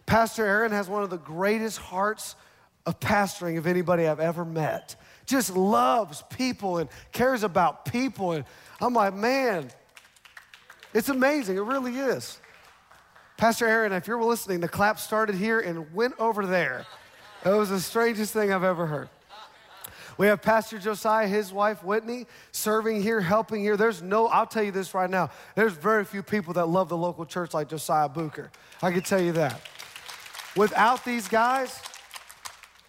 Pastor 0.05 0.45
Aaron 0.45 0.73
has 0.73 0.89
one 0.89 1.03
of 1.03 1.09
the 1.09 1.17
greatest 1.17 1.77
hearts 1.77 2.35
of 2.85 2.99
pastoring 2.99 3.57
of 3.57 3.65
anybody 3.65 4.07
I've 4.07 4.19
ever 4.19 4.43
met. 4.43 4.97
Just 5.25 5.55
loves 5.55 6.21
people 6.29 6.79
and 6.79 6.89
cares 7.13 7.43
about 7.43 7.85
people. 7.85 8.33
And 8.33 8.43
I'm 8.81 8.93
like, 8.93 9.13
man, 9.13 9.71
it's 10.93 11.09
amazing. 11.09 11.57
It 11.57 11.61
really 11.61 11.97
is. 11.97 12.39
Pastor 13.37 13.67
Aaron, 13.67 13.91
if 13.93 14.07
you're 14.07 14.23
listening, 14.23 14.59
the 14.59 14.69
clap 14.69 14.99
started 14.99 15.35
here 15.35 15.59
and 15.59 15.93
went 15.93 16.13
over 16.19 16.45
there. 16.45 16.85
It 17.43 17.49
was 17.49 17.69
the 17.69 17.79
strangest 17.79 18.31
thing 18.31 18.53
I've 18.53 18.63
ever 18.63 18.85
heard. 18.85 19.09
We 20.17 20.27
have 20.27 20.41
Pastor 20.41 20.77
Josiah, 20.77 21.27
his 21.27 21.51
wife 21.51 21.83
Whitney, 21.83 22.27
serving 22.51 23.01
here, 23.01 23.19
helping 23.19 23.61
here. 23.61 23.75
There's 23.75 24.01
no, 24.01 24.27
I'll 24.27 24.45
tell 24.45 24.63
you 24.63 24.71
this 24.71 24.93
right 24.93 25.09
now, 25.09 25.31
there's 25.55 25.73
very 25.73 26.05
few 26.05 26.21
people 26.21 26.53
that 26.53 26.67
love 26.67 26.89
the 26.89 26.97
local 26.97 27.25
church 27.25 27.53
like 27.53 27.69
Josiah 27.69 28.09
Booker. 28.09 28.51
I 28.81 28.91
can 28.91 29.01
tell 29.01 29.21
you 29.21 29.31
that. 29.33 29.59
Without 30.55 31.03
these 31.03 31.27
guys, 31.27 31.81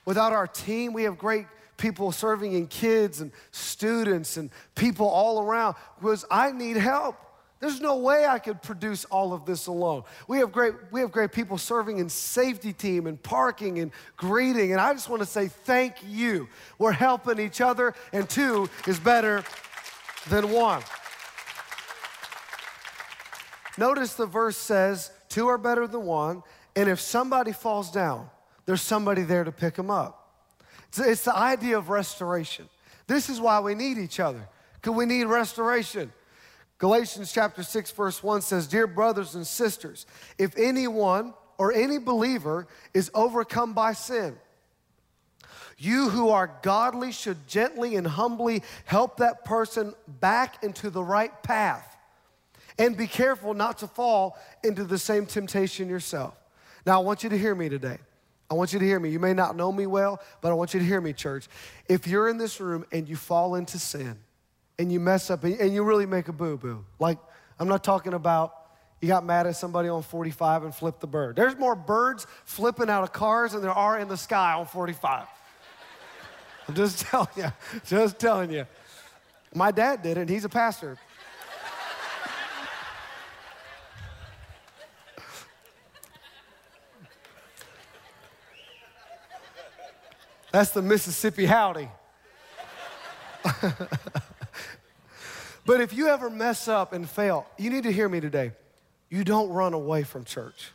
without 0.04 0.32
our 0.32 0.46
team, 0.46 0.92
we 0.92 1.04
have 1.04 1.16
great 1.16 1.46
people 1.78 2.12
serving 2.12 2.52
in 2.52 2.66
kids 2.66 3.20
and 3.20 3.32
students 3.50 4.36
and 4.36 4.50
people 4.74 5.08
all 5.08 5.40
around 5.40 5.76
because 5.98 6.24
I 6.30 6.52
need 6.52 6.76
help. 6.76 7.16
There's 7.64 7.80
no 7.80 7.96
way 7.96 8.26
I 8.26 8.40
could 8.40 8.60
produce 8.60 9.06
all 9.06 9.32
of 9.32 9.46
this 9.46 9.68
alone. 9.68 10.02
We 10.28 10.36
have 10.40 10.52
great, 10.52 10.74
we 10.90 11.00
have 11.00 11.10
great 11.10 11.32
people 11.32 11.56
serving 11.56 11.96
in 11.96 12.10
safety 12.10 12.74
team 12.74 13.06
and 13.06 13.22
parking 13.22 13.78
and 13.78 13.90
greeting. 14.18 14.72
And 14.72 14.80
I 14.82 14.92
just 14.92 15.08
want 15.08 15.22
to 15.22 15.26
say 15.26 15.48
thank 15.48 15.94
you. 16.06 16.46
We're 16.78 16.92
helping 16.92 17.38
each 17.38 17.62
other, 17.62 17.94
and 18.12 18.28
two 18.28 18.68
is 18.86 19.00
better 19.00 19.44
than 20.28 20.52
one. 20.52 20.82
Notice 23.78 24.12
the 24.12 24.26
verse 24.26 24.58
says, 24.58 25.10
two 25.30 25.48
are 25.48 25.56
better 25.56 25.86
than 25.86 26.02
one, 26.02 26.42
and 26.76 26.86
if 26.90 27.00
somebody 27.00 27.52
falls 27.52 27.90
down, 27.90 28.28
there's 28.66 28.82
somebody 28.82 29.22
there 29.22 29.42
to 29.42 29.52
pick 29.52 29.76
them 29.76 29.90
up. 29.90 30.34
It's, 30.88 30.98
it's 30.98 31.24
the 31.24 31.34
idea 31.34 31.78
of 31.78 31.88
restoration. 31.88 32.68
This 33.06 33.30
is 33.30 33.40
why 33.40 33.60
we 33.60 33.74
need 33.74 33.96
each 33.96 34.20
other, 34.20 34.46
because 34.74 34.94
we 34.94 35.06
need 35.06 35.24
restoration. 35.24 36.12
Galatians 36.78 37.32
chapter 37.32 37.62
6, 37.62 37.92
verse 37.92 38.22
1 38.22 38.42
says, 38.42 38.66
Dear 38.66 38.86
brothers 38.86 39.34
and 39.34 39.46
sisters, 39.46 40.06
if 40.38 40.56
anyone 40.58 41.34
or 41.56 41.72
any 41.72 41.98
believer 41.98 42.66
is 42.92 43.10
overcome 43.14 43.74
by 43.74 43.92
sin, 43.92 44.36
you 45.78 46.08
who 46.08 46.30
are 46.30 46.50
godly 46.62 47.12
should 47.12 47.46
gently 47.46 47.96
and 47.96 48.06
humbly 48.06 48.62
help 48.84 49.18
that 49.18 49.44
person 49.44 49.94
back 50.06 50.62
into 50.62 50.90
the 50.90 51.02
right 51.02 51.42
path. 51.42 51.96
And 52.78 52.96
be 52.96 53.06
careful 53.06 53.54
not 53.54 53.78
to 53.78 53.86
fall 53.86 54.36
into 54.64 54.84
the 54.84 54.98
same 54.98 55.26
temptation 55.26 55.88
yourself. 55.88 56.34
Now, 56.86 57.00
I 57.00 57.04
want 57.04 57.22
you 57.22 57.30
to 57.30 57.38
hear 57.38 57.54
me 57.54 57.68
today. 57.68 57.98
I 58.50 58.54
want 58.54 58.72
you 58.72 58.78
to 58.78 58.84
hear 58.84 59.00
me. 59.00 59.10
You 59.10 59.20
may 59.20 59.32
not 59.32 59.56
know 59.56 59.72
me 59.72 59.86
well, 59.86 60.20
but 60.40 60.50
I 60.50 60.54
want 60.54 60.74
you 60.74 60.80
to 60.80 60.86
hear 60.86 61.00
me, 61.00 61.12
church. 61.12 61.48
If 61.88 62.06
you're 62.06 62.28
in 62.28 62.36
this 62.36 62.60
room 62.60 62.84
and 62.92 63.08
you 63.08 63.16
fall 63.16 63.54
into 63.54 63.78
sin, 63.78 64.18
and 64.78 64.92
you 64.92 65.00
mess 65.00 65.30
up 65.30 65.44
and 65.44 65.72
you 65.72 65.82
really 65.84 66.06
make 66.06 66.28
a 66.28 66.32
boo 66.32 66.56
boo. 66.56 66.84
Like, 66.98 67.18
I'm 67.58 67.68
not 67.68 67.84
talking 67.84 68.14
about 68.14 68.54
you 69.00 69.08
got 69.08 69.24
mad 69.24 69.46
at 69.46 69.56
somebody 69.56 69.88
on 69.88 70.02
45 70.02 70.64
and 70.64 70.74
flipped 70.74 71.00
the 71.00 71.06
bird. 71.06 71.36
There's 71.36 71.56
more 71.58 71.74
birds 71.74 72.26
flipping 72.44 72.88
out 72.88 73.02
of 73.02 73.12
cars 73.12 73.52
than 73.52 73.60
there 73.60 73.70
are 73.70 73.98
in 73.98 74.08
the 74.08 74.16
sky 74.16 74.54
on 74.54 74.66
45. 74.66 75.26
I'm 76.68 76.74
just 76.74 77.00
telling 77.00 77.28
you, 77.36 77.52
just 77.86 78.18
telling 78.18 78.50
you. 78.50 78.66
My 79.54 79.70
dad 79.70 80.02
did 80.02 80.16
it, 80.16 80.28
he's 80.28 80.44
a 80.44 80.48
pastor. 80.48 80.98
That's 90.50 90.70
the 90.70 90.82
Mississippi 90.82 91.46
howdy. 91.46 91.88
But 95.66 95.80
if 95.80 95.92
you 95.92 96.08
ever 96.08 96.28
mess 96.28 96.68
up 96.68 96.92
and 96.92 97.08
fail, 97.08 97.46
you 97.58 97.70
need 97.70 97.84
to 97.84 97.92
hear 97.92 98.08
me 98.08 98.20
today. 98.20 98.52
You 99.08 99.24
don't 99.24 99.50
run 99.50 99.74
away 99.74 100.02
from 100.02 100.24
church. 100.24 100.72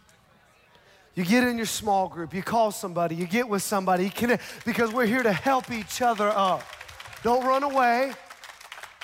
You 1.15 1.25
get 1.25 1.43
in 1.43 1.57
your 1.57 1.65
small 1.65 2.07
group, 2.07 2.33
you 2.33 2.41
call 2.41 2.71
somebody, 2.71 3.15
you 3.15 3.27
get 3.27 3.49
with 3.49 3.61
somebody, 3.61 4.05
you 4.05 4.09
connect, 4.09 4.41
because 4.65 4.93
we're 4.93 5.05
here 5.05 5.23
to 5.23 5.33
help 5.33 5.69
each 5.69 6.01
other 6.01 6.29
up. 6.29 6.63
Don't 7.23 7.45
run 7.45 7.63
away. 7.63 8.13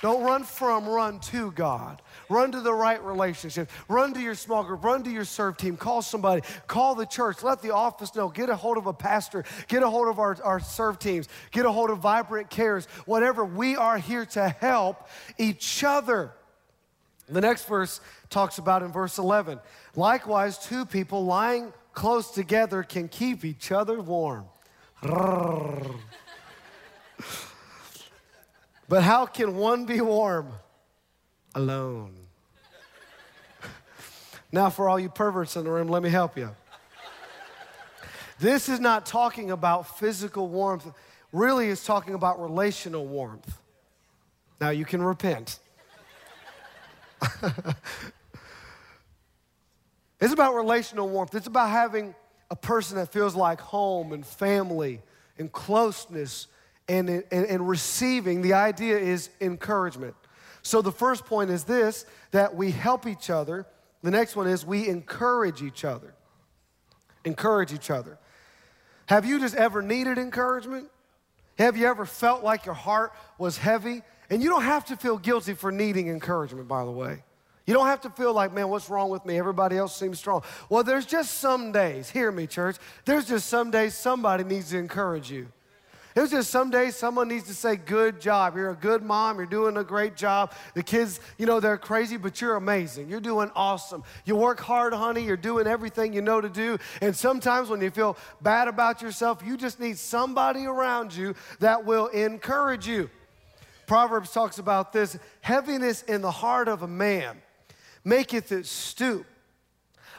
Don't 0.05 0.21
run 0.21 0.43
from, 0.43 0.87
run 0.87 1.19
to 1.31 1.49
God. 1.53 1.99
Run 2.29 2.51
to 2.51 2.61
the 2.61 2.71
right 2.71 3.03
relationship. 3.03 3.71
Run 3.87 4.13
to 4.13 4.19
your 4.19 4.35
small 4.35 4.63
group. 4.63 4.83
Run 4.83 5.01
to 5.01 5.09
your 5.09 5.25
serve 5.25 5.57
team. 5.57 5.77
Call 5.77 6.03
somebody. 6.03 6.43
Call 6.67 6.93
the 6.93 7.07
church. 7.07 7.41
Let 7.41 7.63
the 7.63 7.71
office 7.71 8.13
know. 8.13 8.29
Get 8.29 8.51
a 8.51 8.55
hold 8.55 8.77
of 8.77 8.85
a 8.85 8.93
pastor. 8.93 9.45
Get 9.67 9.81
a 9.81 9.89
hold 9.89 10.07
of 10.07 10.19
our, 10.19 10.37
our 10.43 10.59
serve 10.59 10.99
teams. 10.99 11.27
Get 11.49 11.65
a 11.65 11.71
hold 11.71 11.89
of 11.89 11.97
Vibrant 11.97 12.51
Cares. 12.51 12.85
Whatever. 13.07 13.43
We 13.43 13.77
are 13.77 13.97
here 13.97 14.27
to 14.27 14.47
help 14.47 15.09
each 15.39 15.83
other. 15.83 16.33
The 17.27 17.41
next 17.41 17.67
verse 17.67 17.99
talks 18.29 18.59
about 18.59 18.83
in 18.83 18.91
verse 18.91 19.17
11. 19.17 19.59
Likewise, 19.95 20.59
two 20.59 20.85
people 20.85 21.25
lying 21.25 21.73
close 21.93 22.29
together 22.29 22.83
can 22.83 23.07
keep 23.07 23.43
each 23.43 23.71
other 23.71 23.99
warm. 23.99 24.45
But 28.87 29.03
how 29.03 29.25
can 29.25 29.55
one 29.55 29.85
be 29.85 30.01
warm 30.01 30.53
alone? 31.53 32.15
now, 34.51 34.69
for 34.69 34.87
all 34.87 34.99
you 34.99 35.09
perverts 35.09 35.55
in 35.55 35.63
the 35.63 35.71
room, 35.71 35.87
let 35.87 36.03
me 36.03 36.09
help 36.09 36.37
you. 36.37 36.55
This 38.39 38.69
is 38.69 38.79
not 38.79 39.05
talking 39.05 39.51
about 39.51 39.97
physical 39.97 40.49
warmth, 40.49 40.85
really, 41.31 41.69
it's 41.69 41.85
talking 41.85 42.13
about 42.13 42.41
relational 42.41 43.07
warmth. 43.07 43.57
Now, 44.59 44.69
you 44.69 44.85
can 44.85 45.01
repent. 45.01 45.59
It's 50.19 50.33
about 50.33 50.55
relational 50.55 51.09
warmth. 51.09 51.35
It's 51.35 51.47
about 51.47 51.69
having 51.69 52.15
a 52.49 52.55
person 52.55 52.97
that 52.97 53.11
feels 53.11 53.35
like 53.35 53.59
home 53.59 54.13
and 54.13 54.25
family 54.25 55.01
and 55.37 55.51
closeness 55.51 56.47
and, 56.87 57.09
and, 57.09 57.25
and 57.31 57.67
receiving. 57.67 58.41
The 58.41 58.53
idea 58.53 58.97
is 58.97 59.29
encouragement. 59.41 60.15
So 60.61 60.81
the 60.81 60.91
first 60.91 61.25
point 61.25 61.49
is 61.51 61.63
this 61.63 62.05
that 62.31 62.55
we 62.55 62.71
help 62.71 63.05
each 63.07 63.29
other. 63.29 63.65
The 64.01 64.11
next 64.11 64.35
one 64.35 64.47
is 64.47 64.65
we 64.65 64.87
encourage 64.87 65.61
each 65.61 65.85
other. 65.85 66.13
Encourage 67.23 67.73
each 67.73 67.89
other. 67.89 68.17
Have 69.07 69.25
you 69.25 69.39
just 69.39 69.55
ever 69.55 69.81
needed 69.81 70.17
encouragement? 70.17 70.87
Have 71.57 71.77
you 71.77 71.87
ever 71.87 72.05
felt 72.05 72.43
like 72.43 72.65
your 72.65 72.75
heart 72.75 73.13
was 73.37 73.57
heavy? 73.57 74.01
And 74.29 74.41
you 74.41 74.49
don't 74.49 74.63
have 74.63 74.85
to 74.85 74.97
feel 74.97 75.17
guilty 75.17 75.53
for 75.53 75.71
needing 75.71 76.09
encouragement, 76.09 76.67
by 76.67 76.83
the 76.83 76.91
way. 76.91 77.23
You 77.65 77.73
don't 77.73 77.87
have 77.87 78.01
to 78.01 78.09
feel 78.11 78.33
like, 78.33 78.53
man, 78.53 78.69
what's 78.69 78.89
wrong 78.89 79.09
with 79.09 79.25
me? 79.25 79.37
Everybody 79.37 79.77
else 79.77 79.95
seems 79.95 80.19
strong. 80.19 80.43
Well, 80.69 80.83
there's 80.83 81.05
just 81.05 81.39
some 81.39 81.71
days, 81.71 82.09
hear 82.09 82.31
me, 82.31 82.45
church, 82.45 82.77
there's 83.05 83.27
just 83.27 83.47
some 83.47 83.71
days 83.71 83.95
somebody 83.95 84.43
needs 84.43 84.69
to 84.69 84.77
encourage 84.77 85.31
you. 85.31 85.47
There's 86.15 86.31
just 86.31 86.49
some 86.49 86.69
days 86.69 86.95
someone 86.95 87.27
needs 87.27 87.43
to 87.47 87.53
say, 87.53 87.75
Good 87.75 88.21
job. 88.21 88.55
You're 88.55 88.71
a 88.71 88.75
good 88.75 89.03
mom. 89.03 89.35
You're 89.35 89.45
doing 89.45 89.75
a 89.75 89.83
great 89.83 90.15
job. 90.15 90.53
The 90.73 90.81
kids, 90.81 91.19
you 91.37 91.45
know, 91.45 91.59
they're 91.59 91.77
crazy, 91.77 92.15
but 92.15 92.39
you're 92.39 92.55
amazing. 92.55 93.09
You're 93.09 93.19
doing 93.19 93.51
awesome. 93.53 94.01
You 94.23 94.37
work 94.37 94.61
hard, 94.61 94.93
honey. 94.93 95.23
You're 95.25 95.35
doing 95.35 95.67
everything 95.67 96.13
you 96.13 96.21
know 96.21 96.39
to 96.39 96.47
do. 96.47 96.77
And 97.01 97.13
sometimes 97.13 97.69
when 97.69 97.81
you 97.81 97.91
feel 97.91 98.17
bad 98.41 98.69
about 98.69 99.01
yourself, 99.01 99.43
you 99.45 99.57
just 99.57 99.77
need 99.77 99.97
somebody 99.97 100.65
around 100.65 101.13
you 101.13 101.35
that 101.59 101.85
will 101.85 102.07
encourage 102.07 102.87
you. 102.87 103.09
Proverbs 103.85 104.31
talks 104.31 104.57
about 104.57 104.93
this 104.93 105.19
heaviness 105.41 106.01
in 106.03 106.21
the 106.21 106.31
heart 106.31 106.69
of 106.69 106.81
a 106.81 106.87
man 106.87 107.41
maketh 108.05 108.53
it 108.53 108.65
stoop, 108.65 109.25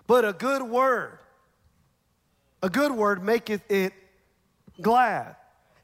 but 0.07 0.27
a 0.27 0.35
good 0.35 0.63
word, 0.63 1.19
a 2.63 2.69
good 2.69 2.93
word 2.93 3.25
maketh 3.25 3.63
it 3.71 3.95
glad. 4.81 5.37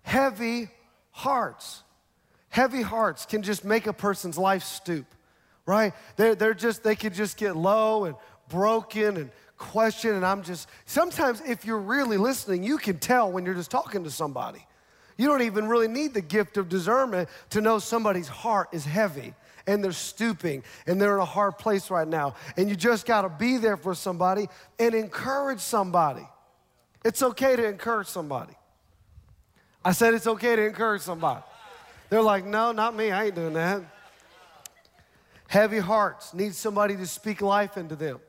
Heavy 0.02 0.68
hearts, 1.10 1.82
heavy 2.48 2.82
hearts 2.82 3.26
can 3.26 3.42
just 3.42 3.64
make 3.64 3.86
a 3.86 3.92
person's 3.92 4.36
life 4.36 4.62
stoop, 4.62 5.06
right? 5.66 5.92
They're, 6.16 6.34
they're 6.34 6.54
just, 6.54 6.82
they 6.82 6.96
could 6.96 7.14
just 7.14 7.36
get 7.36 7.56
low 7.56 8.04
and 8.04 8.16
broken 8.48 9.16
and 9.16 9.30
question. 9.58 10.14
And 10.14 10.26
I'm 10.26 10.42
just, 10.42 10.68
sometimes 10.86 11.40
if 11.46 11.64
you're 11.64 11.78
really 11.78 12.16
listening, 12.16 12.62
you 12.62 12.78
can 12.78 12.98
tell 12.98 13.30
when 13.30 13.44
you're 13.44 13.54
just 13.54 13.70
talking 13.70 14.04
to 14.04 14.10
somebody. 14.10 14.66
You 15.16 15.28
don't 15.28 15.42
even 15.42 15.68
really 15.68 15.88
need 15.88 16.14
the 16.14 16.20
gift 16.20 16.56
of 16.56 16.68
discernment 16.68 17.28
to 17.50 17.60
know 17.60 17.78
somebody's 17.78 18.28
heart 18.28 18.68
is 18.72 18.84
heavy 18.84 19.34
and 19.66 19.84
they're 19.84 19.92
stooping 19.92 20.64
and 20.86 21.00
they're 21.00 21.14
in 21.14 21.20
a 21.20 21.24
hard 21.24 21.58
place 21.58 21.90
right 21.90 22.08
now. 22.08 22.34
And 22.56 22.68
you 22.68 22.76
just 22.76 23.06
got 23.06 23.22
to 23.22 23.28
be 23.28 23.56
there 23.58 23.76
for 23.76 23.94
somebody 23.94 24.48
and 24.78 24.94
encourage 24.94 25.60
somebody. 25.60 26.26
It's 27.04 27.22
okay 27.22 27.56
to 27.56 27.66
encourage 27.66 28.08
somebody. 28.08 28.54
I 29.84 29.92
said 29.92 30.14
it's 30.14 30.26
okay 30.26 30.56
to 30.56 30.64
encourage 30.64 31.02
somebody. 31.02 31.42
They're 32.08 32.22
like, 32.22 32.44
no, 32.44 32.72
not 32.72 32.94
me. 32.94 33.10
I 33.10 33.26
ain't 33.26 33.34
doing 33.34 33.54
that. 33.54 33.82
Heavy 35.48 35.78
hearts 35.78 36.32
need 36.32 36.54
somebody 36.54 36.96
to 36.96 37.06
speak 37.06 37.42
life 37.42 37.76
into 37.76 37.96
them. 37.96 38.20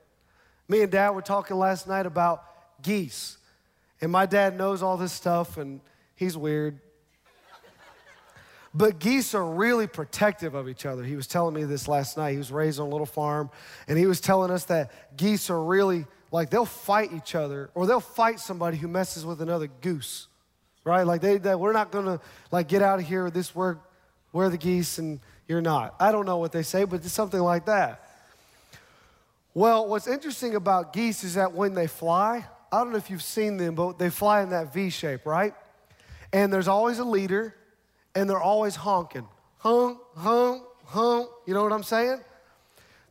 Me 0.68 0.82
and 0.82 0.92
dad 0.92 1.12
were 1.12 1.22
talking 1.22 1.58
last 1.58 1.88
night 1.88 2.06
about 2.06 2.44
geese. 2.82 3.38
And 4.02 4.12
my 4.12 4.26
dad 4.26 4.58
knows 4.58 4.82
all 4.84 4.98
this 4.98 5.14
stuff 5.14 5.58
and 5.58 5.80
he's 6.16 6.36
weird. 6.36 6.80
But 8.74 9.00
geese 9.00 9.36
are 9.36 9.46
really 9.46 9.86
protective 9.86 10.56
of 10.56 10.68
each 10.68 10.86
other. 10.86 11.04
He 11.04 11.16
was 11.16 11.28
telling 11.28 11.54
me 11.54 11.64
this 11.64 11.88
last 11.88 12.18
night. 12.18 12.32
He 12.32 12.38
was 12.38 12.52
raised 12.52 12.80
on 12.80 12.88
a 12.88 12.90
little 12.90 13.06
farm, 13.06 13.52
and 13.88 14.00
he 14.00 14.08
was 14.08 14.20
telling 14.20 14.50
us 14.50 14.66
that 14.66 15.16
geese 15.16 15.52
are 15.52 15.64
really 15.64 16.08
like 16.32 16.50
they'll 16.50 16.66
fight 16.66 17.14
each 17.14 17.36
other 17.36 17.70
or 17.76 17.86
they'll 17.86 18.00
fight 18.00 18.40
somebody 18.40 18.78
who 18.78 18.88
messes 18.88 19.26
with 19.26 19.42
another 19.42 19.68
goose, 19.68 20.28
right? 20.84 21.04
Like 21.04 21.22
they, 21.22 21.38
that 21.38 21.60
we're 21.60 21.74
not 21.74 21.92
gonna 21.92 22.20
like 22.52 22.68
get 22.68 22.82
out 22.82 23.00
of 23.00 23.06
here. 23.06 23.30
This 23.30 23.54
we're 23.56 23.78
we're 24.32 24.50
the 24.50 24.58
geese 24.58 24.98
and 24.98 25.20
you're 25.48 25.62
not. 25.62 25.96
I 26.00 26.12
don't 26.12 26.26
know 26.26 26.38
what 26.38 26.52
they 26.52 26.64
say, 26.64 26.86
but 26.86 26.98
it's 26.98 27.12
something 27.12 27.40
like 27.40 27.66
that. 27.66 28.10
Well, 29.54 29.88
what's 29.88 30.08
interesting 30.08 30.56
about 30.56 30.94
geese 30.94 31.24
is 31.24 31.36
that 31.36 31.54
when 31.54 31.76
they 31.76 31.86
fly, 31.86 32.46
I 32.72 32.78
don't 32.80 32.92
know 32.92 32.98
if 32.98 33.12
you've 33.12 33.22
seen 33.22 33.58
them, 33.58 33.76
but 33.76 34.00
they 34.00 34.10
fly 34.10 34.42
in 34.42 34.50
that 34.50 34.74
V 34.74 34.90
shape, 34.90 35.28
right? 35.28 35.54
And 36.32 36.52
there's 36.52 36.68
always 36.68 36.98
a 36.98 37.04
leader 37.04 37.56
and 38.16 38.28
they're 38.28 38.42
always 38.42 38.76
honking. 38.76 39.28
Honk, 39.60 40.00
honk, 40.16 40.64
honk. 40.86 41.30
You 41.46 41.54
know 41.54 41.62
what 41.62 41.72
I'm 41.72 41.84
saying? 41.84 42.22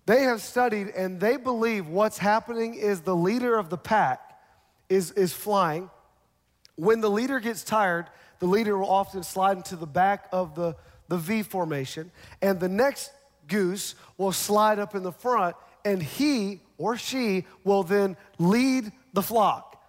They 0.07 0.23
have 0.25 0.43
studied 0.43 0.89
and 0.89 1.21
they 1.21 1.37
believe 1.37 1.87
what's 1.87 2.19
happening 2.19 2.75
is 2.75 3.03
the 3.03 3.15
leader 3.15 3.57
of 3.57 3.71
the 3.71 3.79
pack 3.79 4.21
is, 4.89 5.13
is 5.13 5.33
flying. 5.33 5.89
When 6.83 7.01
the 7.01 7.09
leader 7.09 7.39
gets 7.39 7.63
tired, 7.63 8.07
the 8.41 8.47
leader 8.47 8.77
will 8.77 8.91
often 8.91 9.23
slide 9.23 9.57
into 9.57 9.77
the 9.77 9.87
back 9.87 10.27
of 10.33 10.57
the, 10.57 10.75
the 11.07 11.17
V 11.17 11.45
formation, 11.45 12.11
and 12.43 12.59
the 12.59 12.69
next 12.69 13.13
goose 13.47 13.95
will 14.19 14.33
slide 14.33 14.81
up 14.81 14.97
in 14.97 15.05
the 15.05 15.13
front, 15.13 15.55
and 15.85 16.03
he 16.03 16.59
or 16.79 16.97
she 16.97 17.45
will 17.63 17.85
then 17.85 18.17
lead 18.41 18.91
the 19.13 19.23
flock. 19.23 19.81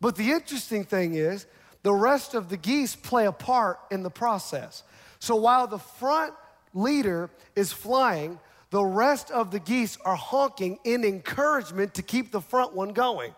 But 0.00 0.14
the 0.14 0.30
interesting 0.30 0.84
thing 0.84 1.14
is, 1.14 1.44
the 1.82 1.92
rest 1.92 2.34
of 2.34 2.50
the 2.50 2.56
geese 2.56 2.94
play 2.94 3.26
a 3.26 3.32
part 3.32 3.80
in 3.90 4.04
the 4.04 4.10
process. 4.10 4.84
So 5.18 5.34
while 5.34 5.66
the 5.66 5.80
front 5.80 6.34
leader 6.72 7.30
is 7.56 7.72
flying, 7.72 8.38
the 8.70 8.84
rest 8.84 9.32
of 9.32 9.50
the 9.50 9.58
geese 9.58 9.98
are 10.04 10.14
honking 10.14 10.78
in 10.84 11.02
encouragement 11.02 11.94
to 11.94 12.02
keep 12.02 12.30
the 12.30 12.40
front 12.40 12.74
one 12.74 12.90
going. 12.90 13.34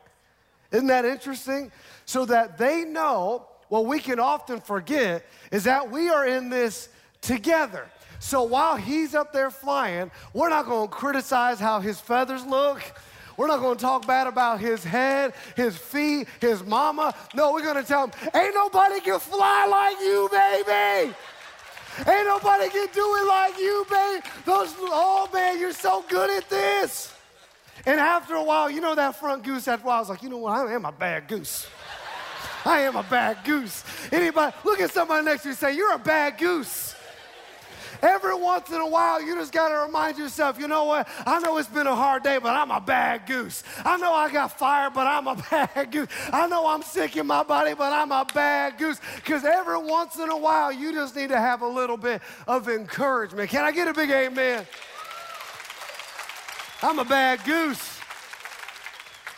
Isn't 0.73 0.87
that 0.89 1.05
interesting? 1.05 1.73
So 2.05 2.25
that 2.27 2.59
they 2.59 2.85
know 2.85 3.47
what 3.69 3.87
we 3.87 4.01
can 4.01 4.19
often 4.19 4.61
forget 4.61 5.25
is 5.53 5.65
that 5.65 5.91
we 5.91 6.09
are 6.09 6.27
in 6.27 6.51
this 6.51 6.89
together. 7.21 7.87
So 8.19 8.43
while 8.43 8.77
he's 8.77 9.15
up 9.15 9.33
there 9.33 9.51
flying, 9.51 10.11
we're 10.35 10.51
not 10.51 10.67
going 10.67 10.89
to 10.89 10.95
criticize 10.95 11.59
how 11.59 11.81
his 11.81 12.01
feathers 12.01 12.45
look. 12.45 12.83
We're 13.37 13.47
not 13.47 13.61
going 13.61 13.77
to 13.77 13.81
talk 13.81 14.07
bad 14.07 14.27
about 14.27 14.61
his 14.61 14.85
head, 14.85 15.33
his 15.57 15.77
feet, 15.77 16.29
his 16.41 16.63
mama. 16.63 17.15
No, 17.35 17.53
we're 17.53 17.63
going 17.63 17.83
to 17.83 17.83
tell 17.83 18.07
him, 18.07 18.13
ain't 18.35 18.55
nobody 18.55 19.01
can 19.01 19.19
fly 19.19 19.67
like 19.67 19.99
you, 20.01 20.29
baby. 20.31 21.15
Ain't 22.07 22.27
nobody 22.27 22.69
can 22.69 22.89
do 22.93 23.17
it 23.17 23.27
like 23.27 23.59
you, 23.59 23.87
baby. 23.91 24.27
Those, 24.45 24.75
oh 24.79 25.29
man, 25.33 25.59
you're 25.59 25.73
so 25.73 26.05
good 26.09 26.31
at 26.31 26.49
this. 26.51 27.15
And 27.87 28.01
after 28.01 28.35
a 28.35 28.43
while, 28.43 28.71
you 28.71 28.81
know 28.81 28.95
that 28.95 29.19
front 29.19 29.45
goose, 29.45 29.69
after 29.69 29.85
a 29.85 29.87
while, 29.87 29.97
I 29.97 30.01
was 30.01 30.09
like, 30.09 30.23
you 30.23 30.29
know 30.29 30.39
what, 30.39 30.53
I 30.53 30.73
am 30.73 30.85
a 30.85 30.93
bad 30.93 31.29
goose. 31.29 31.67
I 32.65 32.81
am 32.81 32.97
a 32.97 33.03
bad 33.03 33.39
goose. 33.45 33.85
Anybody, 34.13 34.55
look 34.65 34.81
at 34.81 34.93
somebody 34.93 35.25
next 35.25 35.43
to 35.43 35.49
you 35.49 35.53
and 35.53 35.59
say, 35.59 35.75
you're 35.75 35.95
a 35.95 35.99
bad 35.99 36.39
goose. 36.39 36.95
Every 38.03 38.35
once 38.35 38.71
in 38.71 38.81
a 38.81 38.87
while, 38.87 39.21
you 39.23 39.35
just 39.35 39.53
got 39.53 39.69
to 39.69 39.75
remind 39.87 40.17
yourself, 40.17 40.59
you 40.59 40.69
know 40.69 40.85
what? 40.85 41.09
I 41.27 41.39
know 41.41 41.59
it's 41.59 41.69
been 41.69 41.87
a 41.87 41.95
hard 41.95 42.23
day, 42.23 42.39
but 42.39 42.55
I'm 42.55 42.71
a 42.71 42.81
bad 42.81 43.27
goose. 43.27 43.63
I 43.85 43.99
know 43.99 44.15
I 44.15 44.33
got 44.33 44.59
fired, 44.59 44.95
but 44.95 45.07
I'm 45.07 45.27
a 45.27 45.37
bad 45.51 45.91
goose. 45.91 46.09
I 46.33 46.47
know 46.47 46.67
I'm 46.67 46.83
sick 46.83 47.17
in 47.17 47.27
my 47.27 47.43
body, 47.43 47.75
but 47.75 47.93
I'm 47.93 48.11
a 48.11 48.27
bad 48.33 48.79
goose. 48.79 49.01
Because 49.17 49.45
every 49.45 49.79
once 49.79 50.19
in 50.19 50.31
a 50.31 50.37
while, 50.37 50.73
you 50.73 50.93
just 50.93 51.15
need 51.15 51.29
to 51.29 51.39
have 51.39 51.61
a 51.61 51.69
little 51.69 51.99
bit 51.99 52.23
of 52.47 52.69
encouragement. 52.69 53.51
Can 53.51 53.65
I 53.65 53.73
get 53.73 53.87
a 53.89 53.93
big 53.93 54.11
amen? 54.11 54.67
I'm 56.83 56.99
a 56.99 57.05
bad 57.05 57.45
goose. 57.45 57.99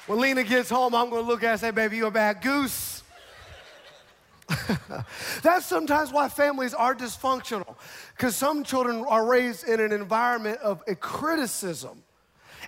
When 0.06 0.20
Lena 0.20 0.44
gets 0.44 0.70
home, 0.70 0.94
I'm 0.94 1.10
to 1.10 1.20
look 1.20 1.42
at 1.42 1.46
her 1.46 1.52
and 1.52 1.60
say, 1.60 1.70
baby, 1.70 1.96
you're 1.96 2.08
a 2.08 2.10
bad 2.10 2.40
goose. 2.40 3.02
That's 5.42 5.66
sometimes 5.66 6.12
why 6.12 6.28
families 6.28 6.74
are 6.74 6.94
dysfunctional, 6.94 7.76
because 8.16 8.36
some 8.36 8.64
children 8.64 9.04
are 9.08 9.24
raised 9.24 9.66
in 9.66 9.80
an 9.80 9.92
environment 9.92 10.58
of 10.60 10.82
criticism, 11.00 12.02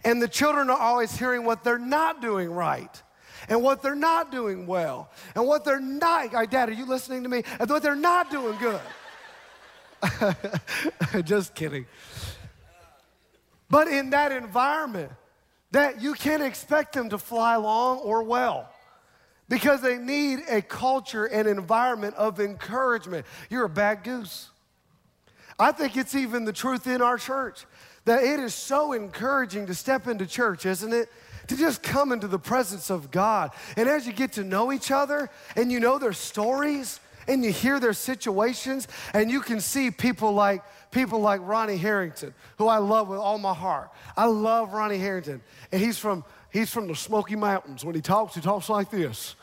and 0.05 0.21
the 0.21 0.29
children 0.29 0.71
are 0.71 0.79
always 0.79 1.17
hearing 1.17 1.45
what 1.45 1.65
they're 1.65 1.79
not 1.79 2.21
doing 2.21 2.51
right. 2.51 3.03
And 3.47 3.63
what 3.63 3.83
they're 3.83 3.95
not 3.95 4.33
doing 4.33 4.67
well, 4.67 5.11
and 5.35 5.47
what 5.47 5.67
they're 5.67 5.79
not, 5.79 6.33
Dad, 6.51 6.71
are 6.71 6.73
you 6.73 6.87
listening 6.87 7.25
to 7.25 7.29
me? 7.29 7.43
And 7.61 7.69
what 7.69 7.83
they're 7.83 7.95
not 7.95 8.31
doing 8.31 8.57
good. 8.59 8.81
Just 11.25 11.55
kidding. 11.55 11.85
But 13.75 13.89
in 13.89 14.11
that 14.11 14.31
environment, 14.31 15.11
that 15.73 16.01
you 16.01 16.15
can't 16.15 16.45
expect 16.45 16.93
them 16.93 17.09
to 17.09 17.19
fly 17.19 17.57
long 17.57 17.99
or 17.99 18.23
well 18.23 18.71
because 19.49 19.81
they 19.81 19.99
need 19.99 20.45
a 20.49 20.63
culture 20.63 21.25
and 21.25 21.49
environment 21.49 22.15
of 22.15 22.39
encouragement. 22.39 23.27
You're 23.51 23.65
a 23.65 23.69
bad 23.69 24.05
goose. 24.05 24.49
I 25.59 25.73
think 25.73 25.97
it's 25.97 26.15
even 26.15 26.45
the 26.45 26.53
truth 26.53 26.87
in 26.87 27.03
our 27.03 27.19
church 27.19 27.67
that 28.05 28.23
it 28.23 28.39
is 28.39 28.55
so 28.55 28.93
encouraging 28.93 29.67
to 29.67 29.75
step 29.75 30.07
into 30.07 30.25
church, 30.25 30.67
isn't 30.67 30.93
it? 30.93 31.11
To 31.49 31.57
just 31.57 31.83
come 31.83 32.13
into 32.13 32.29
the 32.29 32.39
presence 32.39 32.91
of 32.91 33.11
God. 33.11 33.51
And 33.77 33.89
as 33.89 34.07
you 34.07 34.13
get 34.13 34.35
to 34.35 34.45
know 34.45 34.71
each 34.71 34.93
other 34.93 35.31
and 35.57 35.73
you 35.73 35.81
know 35.81 35.99
their 35.99 36.13
stories 36.13 37.01
and 37.27 37.45
you 37.45 37.53
hear 37.53 37.81
their 37.81 37.93
situations 37.93 38.89
and 39.13 39.31
you 39.31 39.41
can 39.41 39.61
see 39.61 39.91
people 39.91 40.33
like 40.33 40.63
people 40.91 41.19
like 41.21 41.41
Ronnie 41.43 41.77
Harrington, 41.77 42.33
who 42.57 42.69
I 42.69 42.79
love 42.79 43.09
with 43.09 43.19
all 43.19 43.39
my 43.39 43.55
heart. 43.55 43.91
I 44.17 44.27
love 44.27 44.73
Ronnie 44.73 44.99
Harrington. 44.99 45.43
And 45.73 45.83
he's 45.83 45.99
from 45.99 46.25
He's 46.55 46.71
from 46.71 46.87
the 46.87 46.95
Smoky 46.95 47.35
Mountains. 47.35 47.85
When 47.85 47.97
he 47.97 48.01
talks, 48.01 48.37
he 48.37 48.41
talks 48.41 48.69
like 48.69 48.89
this. 48.89 49.35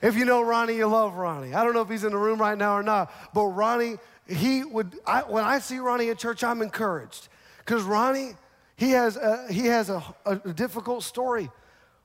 If 0.00 0.16
you 0.16 0.24
know 0.24 0.40
Ronnie, 0.40 0.74
you 0.74 0.86
love 0.86 1.14
Ronnie. 1.16 1.52
I 1.52 1.62
don't 1.62 1.74
know 1.74 1.82
if 1.82 1.90
he's 1.90 2.04
in 2.04 2.12
the 2.12 2.18
room 2.18 2.40
right 2.40 2.56
now 2.56 2.74
or 2.74 2.82
not, 2.82 3.12
but 3.34 3.44
Ronnie, 3.44 3.98
he 4.26 4.64
would, 4.64 4.98
I, 5.06 5.20
when 5.20 5.44
I 5.44 5.58
see 5.58 5.76
Ronnie 5.76 6.08
at 6.08 6.18
church, 6.18 6.42
I'm 6.42 6.62
encouraged. 6.62 7.28
Because 7.58 7.82
Ronnie, 7.82 8.30
he 8.76 8.92
has, 8.92 9.18
a, 9.18 9.46
he 9.52 9.66
has 9.66 9.90
a, 9.90 10.02
a 10.24 10.36
difficult 10.36 11.04
story. 11.04 11.50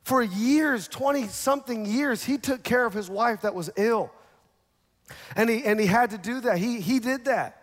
For 0.04 0.22
years, 0.22 0.90
20 0.90 1.30
something 1.30 1.86
years, 1.86 2.22
he 2.22 2.38
took 2.38 2.64
care 2.64 2.86
of 2.86 2.94
his 2.94 3.10
wife 3.10 3.42
that 3.44 3.56
was 3.56 3.70
ill. 3.78 4.12
And 5.36 5.50
he, 5.50 5.64
and 5.64 5.80
he 5.80 5.86
had 5.86 6.12
to 6.12 6.18
do 6.18 6.42
that. 6.42 6.58
He, 6.58 6.82
he 6.82 7.00
did 7.00 7.26
that. 7.26 7.58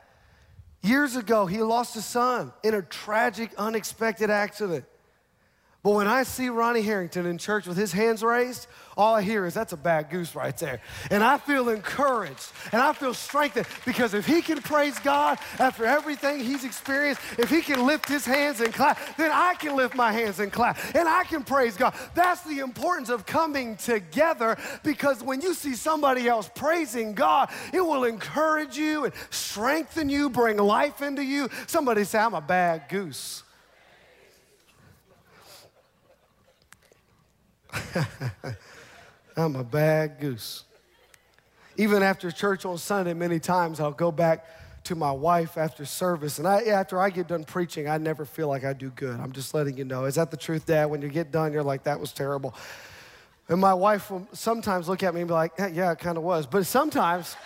Years 0.82 1.16
ago, 1.16 1.46
he 1.46 1.62
lost 1.62 1.96
a 1.96 2.02
son 2.02 2.52
in 2.62 2.74
a 2.74 2.82
tragic, 2.82 3.50
unexpected 3.58 4.30
accident. 4.30 4.84
But 5.84 5.92
when 5.92 6.08
I 6.08 6.24
see 6.24 6.48
Ronnie 6.48 6.82
Harrington 6.82 7.24
in 7.24 7.38
church 7.38 7.66
with 7.66 7.76
his 7.76 7.92
hands 7.92 8.24
raised, 8.24 8.66
all 8.96 9.14
I 9.14 9.22
hear 9.22 9.46
is 9.46 9.54
that's 9.54 9.72
a 9.72 9.76
bad 9.76 10.10
goose 10.10 10.34
right 10.34 10.56
there. 10.56 10.80
And 11.08 11.22
I 11.22 11.38
feel 11.38 11.68
encouraged 11.68 12.50
and 12.72 12.82
I 12.82 12.92
feel 12.92 13.14
strengthened 13.14 13.66
because 13.86 14.12
if 14.12 14.26
he 14.26 14.42
can 14.42 14.60
praise 14.60 14.98
God 14.98 15.38
after 15.60 15.84
everything 15.84 16.40
he's 16.40 16.64
experienced, 16.64 17.20
if 17.38 17.48
he 17.48 17.62
can 17.62 17.86
lift 17.86 18.08
his 18.08 18.24
hands 18.24 18.60
and 18.60 18.74
clap, 18.74 18.98
then 19.16 19.30
I 19.32 19.54
can 19.54 19.76
lift 19.76 19.94
my 19.94 20.10
hands 20.10 20.40
and 20.40 20.52
clap 20.52 20.78
and 20.96 21.08
I 21.08 21.22
can 21.22 21.44
praise 21.44 21.76
God. 21.76 21.94
That's 22.12 22.42
the 22.42 22.58
importance 22.58 23.08
of 23.08 23.24
coming 23.24 23.76
together 23.76 24.58
because 24.82 25.22
when 25.22 25.40
you 25.40 25.54
see 25.54 25.76
somebody 25.76 26.26
else 26.26 26.50
praising 26.56 27.14
God, 27.14 27.50
it 27.72 27.80
will 27.80 28.02
encourage 28.02 28.76
you 28.76 29.04
and 29.04 29.14
strengthen 29.30 30.08
you, 30.08 30.28
bring 30.28 30.56
life 30.56 31.02
into 31.02 31.22
you. 31.22 31.48
Somebody 31.68 32.02
say, 32.02 32.18
I'm 32.18 32.34
a 32.34 32.40
bad 32.40 32.88
goose. 32.88 33.44
I'm 39.36 39.56
a 39.56 39.64
bad 39.64 40.18
goose. 40.20 40.64
Even 41.76 42.02
after 42.02 42.30
church 42.30 42.64
on 42.64 42.78
Sunday, 42.78 43.14
many 43.14 43.38
times 43.38 43.78
I'll 43.78 43.92
go 43.92 44.10
back 44.10 44.46
to 44.84 44.94
my 44.94 45.12
wife 45.12 45.58
after 45.58 45.84
service. 45.84 46.38
And 46.38 46.48
I, 46.48 46.62
after 46.62 46.98
I 46.98 47.10
get 47.10 47.28
done 47.28 47.44
preaching, 47.44 47.88
I 47.88 47.98
never 47.98 48.24
feel 48.24 48.48
like 48.48 48.64
I 48.64 48.72
do 48.72 48.90
good. 48.90 49.20
I'm 49.20 49.32
just 49.32 49.54
letting 49.54 49.76
you 49.76 49.84
know. 49.84 50.06
Is 50.06 50.14
that 50.16 50.30
the 50.30 50.36
truth, 50.36 50.66
Dad? 50.66 50.86
When 50.86 51.02
you 51.02 51.08
get 51.08 51.30
done, 51.30 51.52
you're 51.52 51.62
like, 51.62 51.84
that 51.84 52.00
was 52.00 52.12
terrible. 52.12 52.54
And 53.48 53.60
my 53.60 53.74
wife 53.74 54.10
will 54.10 54.26
sometimes 54.32 54.88
look 54.88 55.02
at 55.02 55.14
me 55.14 55.20
and 55.20 55.28
be 55.28 55.34
like, 55.34 55.52
yeah, 55.58 55.92
it 55.92 55.98
kind 55.98 56.18
of 56.18 56.24
was. 56.24 56.46
But 56.46 56.66
sometimes, 56.66 57.36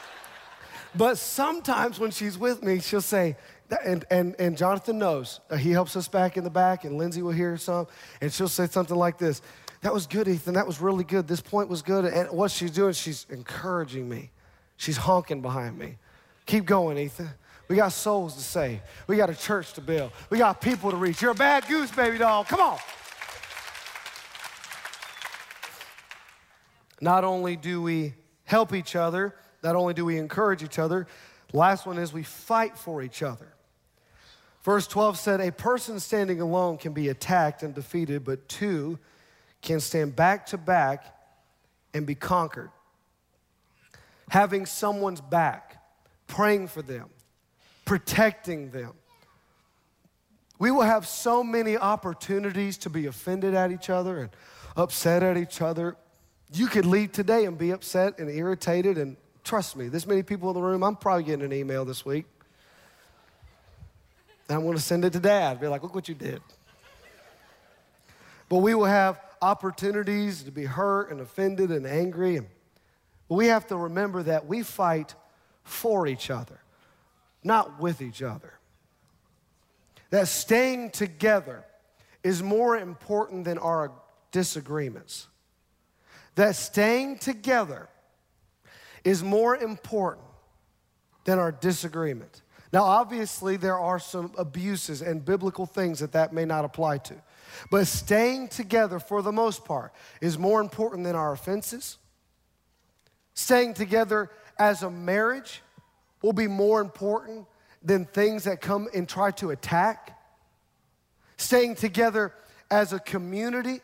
but 0.94 1.18
sometimes 1.18 1.98
when 1.98 2.10
she's 2.10 2.36
with 2.36 2.62
me, 2.62 2.80
she'll 2.80 3.00
say, 3.00 3.36
and, 3.84 4.04
and, 4.10 4.36
and 4.38 4.56
Jonathan 4.56 4.98
knows. 4.98 5.40
Uh, 5.50 5.56
he 5.56 5.70
helps 5.70 5.96
us 5.96 6.08
back 6.08 6.36
in 6.36 6.44
the 6.44 6.50
back, 6.50 6.84
and 6.84 6.98
Lindsay 6.98 7.22
will 7.22 7.32
hear 7.32 7.56
some, 7.56 7.86
and 8.20 8.32
she'll 8.32 8.48
say 8.48 8.66
something 8.66 8.96
like 8.96 9.18
this 9.18 9.42
That 9.82 9.92
was 9.92 10.06
good, 10.06 10.28
Ethan. 10.28 10.54
That 10.54 10.66
was 10.66 10.80
really 10.80 11.04
good. 11.04 11.26
This 11.26 11.40
point 11.40 11.68
was 11.68 11.82
good. 11.82 12.04
And 12.04 12.30
what 12.30 12.50
she's 12.50 12.70
doing, 12.70 12.92
she's 12.92 13.26
encouraging 13.30 14.08
me. 14.08 14.30
She's 14.76 14.96
honking 14.96 15.42
behind 15.42 15.78
me. 15.78 15.96
Keep 16.46 16.66
going, 16.66 16.98
Ethan. 16.98 17.30
We 17.68 17.76
got 17.76 17.92
souls 17.92 18.34
to 18.34 18.40
save. 18.40 18.80
We 19.06 19.16
got 19.16 19.30
a 19.30 19.34
church 19.34 19.72
to 19.74 19.80
build. 19.80 20.12
We 20.28 20.38
got 20.38 20.60
people 20.60 20.90
to 20.90 20.96
reach. 20.96 21.22
You're 21.22 21.30
a 21.30 21.34
bad 21.34 21.66
goose, 21.68 21.90
baby 21.90 22.18
doll. 22.18 22.44
Come 22.44 22.60
on. 22.60 22.78
Not 27.00 27.24
only 27.24 27.56
do 27.56 27.80
we 27.80 28.14
help 28.44 28.74
each 28.74 28.94
other, 28.94 29.34
not 29.62 29.74
only 29.76 29.94
do 29.94 30.04
we 30.04 30.18
encourage 30.18 30.62
each 30.62 30.78
other, 30.78 31.06
last 31.52 31.86
one 31.86 31.98
is 31.98 32.12
we 32.12 32.22
fight 32.22 32.76
for 32.76 33.02
each 33.02 33.22
other. 33.22 33.54
Verse 34.62 34.86
12 34.86 35.18
said, 35.18 35.40
A 35.40 35.50
person 35.50 35.98
standing 35.98 36.40
alone 36.40 36.78
can 36.78 36.92
be 36.92 37.08
attacked 37.08 37.62
and 37.62 37.74
defeated, 37.74 38.24
but 38.24 38.48
two 38.48 38.98
can 39.60 39.80
stand 39.80 40.14
back 40.14 40.46
to 40.46 40.58
back 40.58 41.16
and 41.92 42.06
be 42.06 42.14
conquered. 42.14 42.70
Having 44.30 44.66
someone's 44.66 45.20
back, 45.20 45.82
praying 46.26 46.68
for 46.68 46.80
them, 46.80 47.10
protecting 47.84 48.70
them. 48.70 48.92
We 50.58 50.70
will 50.70 50.82
have 50.82 51.08
so 51.08 51.42
many 51.42 51.76
opportunities 51.76 52.78
to 52.78 52.90
be 52.90 53.06
offended 53.06 53.54
at 53.54 53.72
each 53.72 53.90
other 53.90 54.20
and 54.20 54.30
upset 54.76 55.24
at 55.24 55.36
each 55.36 55.60
other. 55.60 55.96
You 56.52 56.68
could 56.68 56.86
leave 56.86 57.10
today 57.10 57.46
and 57.46 57.58
be 57.58 57.72
upset 57.72 58.20
and 58.20 58.30
irritated, 58.30 58.96
and 58.96 59.16
trust 59.42 59.74
me, 59.76 59.88
this 59.88 60.06
many 60.06 60.22
people 60.22 60.50
in 60.50 60.54
the 60.54 60.62
room, 60.62 60.84
I'm 60.84 60.94
probably 60.94 61.24
getting 61.24 61.44
an 61.44 61.52
email 61.52 61.84
this 61.84 62.06
week 62.06 62.26
and 64.52 64.58
I'm 64.58 64.66
going 64.66 64.76
to 64.76 64.82
send 64.82 65.06
it 65.06 65.14
to 65.14 65.18
dad. 65.18 65.60
Be 65.60 65.66
like, 65.66 65.82
look 65.82 65.94
what 65.94 66.10
you 66.10 66.14
did. 66.14 66.42
But 68.50 68.58
we 68.58 68.74
will 68.74 68.84
have 68.84 69.18
opportunities 69.40 70.42
to 70.42 70.50
be 70.50 70.64
hurt 70.64 71.10
and 71.10 71.22
offended 71.22 71.70
and 71.70 71.86
angry. 71.86 72.38
But 73.30 73.34
we 73.34 73.46
have 73.46 73.66
to 73.68 73.76
remember 73.78 74.22
that 74.24 74.46
we 74.46 74.62
fight 74.62 75.14
for 75.64 76.06
each 76.06 76.30
other, 76.30 76.60
not 77.42 77.80
with 77.80 78.02
each 78.02 78.20
other. 78.20 78.52
That 80.10 80.28
staying 80.28 80.90
together 80.90 81.64
is 82.22 82.42
more 82.42 82.76
important 82.76 83.46
than 83.46 83.56
our 83.56 83.90
disagreements. 84.32 85.28
That 86.34 86.56
staying 86.56 87.20
together 87.20 87.88
is 89.02 89.24
more 89.24 89.56
important 89.56 90.26
than 91.24 91.38
our 91.38 91.52
disagreement. 91.52 92.42
Now, 92.72 92.84
obviously, 92.84 93.56
there 93.56 93.78
are 93.78 93.98
some 93.98 94.32
abuses 94.38 95.02
and 95.02 95.22
biblical 95.22 95.66
things 95.66 95.98
that 96.00 96.12
that 96.12 96.32
may 96.32 96.46
not 96.46 96.64
apply 96.64 96.98
to. 96.98 97.14
But 97.70 97.86
staying 97.86 98.48
together 98.48 98.98
for 98.98 99.20
the 99.20 99.32
most 99.32 99.64
part 99.64 99.92
is 100.22 100.38
more 100.38 100.60
important 100.60 101.04
than 101.04 101.14
our 101.14 101.32
offenses. 101.32 101.98
Staying 103.34 103.74
together 103.74 104.30
as 104.58 104.82
a 104.82 104.90
marriage 104.90 105.60
will 106.22 106.32
be 106.32 106.46
more 106.46 106.80
important 106.80 107.46
than 107.82 108.06
things 108.06 108.44
that 108.44 108.60
come 108.60 108.88
and 108.94 109.06
try 109.08 109.30
to 109.32 109.50
attack. 109.50 110.18
Staying 111.36 111.74
together 111.74 112.32
as 112.70 112.94
a 112.94 112.98
community, 112.98 113.80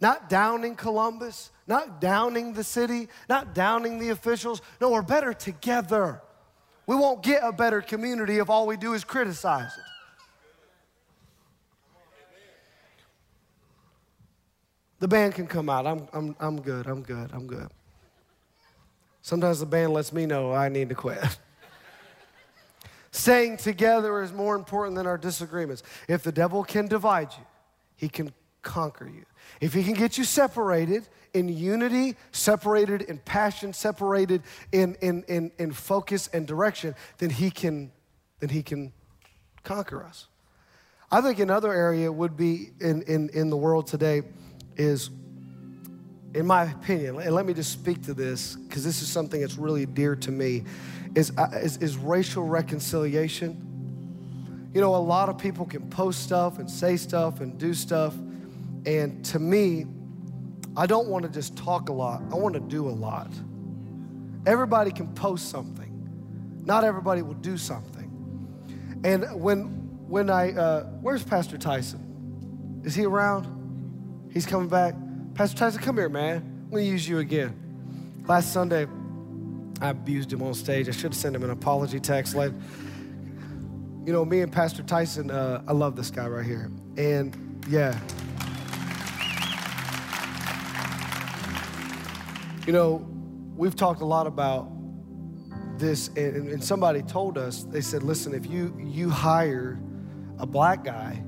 not 0.00 0.30
downing 0.30 0.76
Columbus, 0.76 1.50
not 1.66 2.00
downing 2.00 2.52
the 2.52 2.64
city, 2.64 3.08
not 3.28 3.54
downing 3.54 3.98
the 3.98 4.10
officials. 4.10 4.62
No, 4.80 4.90
we're 4.90 5.02
better 5.02 5.32
together. 5.32 6.20
We 6.90 6.96
won't 6.96 7.22
get 7.22 7.44
a 7.44 7.52
better 7.52 7.80
community 7.80 8.38
if 8.38 8.50
all 8.50 8.66
we 8.66 8.76
do 8.76 8.94
is 8.94 9.04
criticize 9.04 9.70
it. 9.78 9.84
The 14.98 15.06
band 15.06 15.36
can 15.36 15.46
come 15.46 15.68
out. 15.68 15.86
I'm, 15.86 16.08
I'm, 16.12 16.34
I'm 16.40 16.60
good. 16.60 16.88
I'm 16.88 17.02
good. 17.02 17.30
I'm 17.32 17.46
good. 17.46 17.68
Sometimes 19.22 19.60
the 19.60 19.66
band 19.66 19.92
lets 19.92 20.12
me 20.12 20.26
know 20.26 20.52
I 20.52 20.68
need 20.68 20.88
to 20.88 20.96
quit. 20.96 21.20
Staying 23.12 23.58
together 23.58 24.20
is 24.20 24.32
more 24.32 24.56
important 24.56 24.96
than 24.96 25.06
our 25.06 25.16
disagreements. 25.16 25.84
If 26.08 26.24
the 26.24 26.32
devil 26.32 26.64
can 26.64 26.88
divide 26.88 27.30
you, 27.34 27.46
he 27.94 28.08
can 28.08 28.32
conquer 28.62 29.08
you. 29.08 29.24
If 29.60 29.74
he 29.74 29.82
can 29.82 29.94
get 29.94 30.18
you 30.18 30.24
separated, 30.24 31.08
in 31.32 31.48
unity, 31.48 32.16
separated 32.32 33.02
in 33.02 33.18
passion, 33.18 33.72
separated 33.72 34.42
in, 34.72 34.96
in, 35.00 35.24
in, 35.28 35.52
in 35.58 35.72
focus 35.72 36.28
and 36.32 36.46
direction, 36.46 36.94
then 37.18 37.30
he 37.30 37.50
can 37.50 37.92
then 38.40 38.48
he 38.48 38.62
can 38.62 38.92
conquer 39.62 40.02
us. 40.02 40.26
I 41.12 41.20
think 41.20 41.40
another 41.40 41.72
area 41.72 42.10
would 42.10 42.36
be 42.36 42.70
in, 42.80 43.02
in, 43.02 43.28
in 43.30 43.50
the 43.50 43.56
world 43.56 43.86
today 43.86 44.22
is, 44.76 45.10
in 46.34 46.46
my 46.46 46.70
opinion, 46.70 47.20
and 47.20 47.34
let 47.34 47.44
me 47.44 47.52
just 47.52 47.70
speak 47.70 48.02
to 48.04 48.14
this 48.14 48.56
because 48.56 48.82
this 48.82 49.02
is 49.02 49.08
something 49.08 49.40
that's 49.40 49.58
really 49.58 49.84
dear 49.84 50.16
to 50.16 50.30
me, 50.30 50.64
is, 51.14 51.32
uh, 51.36 51.48
is, 51.52 51.76
is 51.78 51.98
racial 51.98 52.46
reconciliation. 52.46 54.70
You 54.72 54.80
know, 54.80 54.94
a 54.94 54.96
lot 54.96 55.28
of 55.28 55.36
people 55.36 55.66
can 55.66 55.90
post 55.90 56.22
stuff 56.22 56.58
and 56.58 56.70
say 56.70 56.96
stuff 56.96 57.40
and 57.40 57.58
do 57.58 57.74
stuff, 57.74 58.14
and 58.86 59.24
to 59.26 59.38
me, 59.38 59.86
I 60.76 60.86
don't 60.86 61.08
want 61.08 61.24
to 61.24 61.30
just 61.30 61.56
talk 61.56 61.88
a 61.88 61.92
lot, 61.92 62.22
I 62.32 62.36
want 62.36 62.54
to 62.54 62.60
do 62.60 62.88
a 62.88 62.90
lot. 62.90 63.30
Everybody 64.46 64.90
can 64.90 65.08
post 65.14 65.50
something, 65.50 66.62
not 66.64 66.84
everybody 66.84 67.22
will 67.22 67.34
do 67.34 67.56
something. 67.56 68.00
And 69.04 69.40
when, 69.40 69.64
when 70.08 70.30
I, 70.30 70.52
uh, 70.52 70.84
where's 71.00 71.24
Pastor 71.24 71.56
Tyson? 71.58 72.80
Is 72.84 72.94
he 72.94 73.04
around? 73.04 74.28
He's 74.32 74.46
coming 74.46 74.68
back. 74.68 74.94
Pastor 75.34 75.56
Tyson, 75.56 75.82
come 75.82 75.96
here, 75.96 76.08
man. 76.08 76.36
I'm 76.36 76.70
going 76.70 76.84
to 76.84 76.90
use 76.90 77.08
you 77.08 77.18
again. 77.18 78.22
Last 78.26 78.52
Sunday, 78.52 78.86
I 79.80 79.88
abused 79.88 80.32
him 80.32 80.42
on 80.42 80.54
stage. 80.54 80.88
I 80.88 80.92
should 80.92 81.14
sent 81.14 81.34
him 81.34 81.42
an 81.42 81.50
apology 81.50 81.98
text. 81.98 82.34
Like, 82.34 82.52
you 84.04 84.12
know, 84.12 84.24
me 84.24 84.40
and 84.40 84.52
Pastor 84.52 84.82
Tyson, 84.82 85.30
uh, 85.30 85.62
I 85.66 85.72
love 85.72 85.96
this 85.96 86.10
guy 86.10 86.28
right 86.28 86.44
here. 86.44 86.70
And 86.96 87.64
yeah, 87.68 87.98
You 92.70 92.74
know, 92.74 93.04
we've 93.56 93.74
talked 93.74 94.00
a 94.00 94.04
lot 94.04 94.28
about 94.28 94.70
this, 95.76 96.06
and, 96.14 96.52
and 96.52 96.62
somebody 96.62 97.02
told 97.02 97.36
us, 97.36 97.64
they 97.64 97.80
said, 97.80 98.04
listen, 98.04 98.32
if 98.32 98.46
you, 98.46 98.72
you 98.78 99.10
hire 99.10 99.80
a 100.38 100.46
black 100.46 100.84
guy 100.84 101.20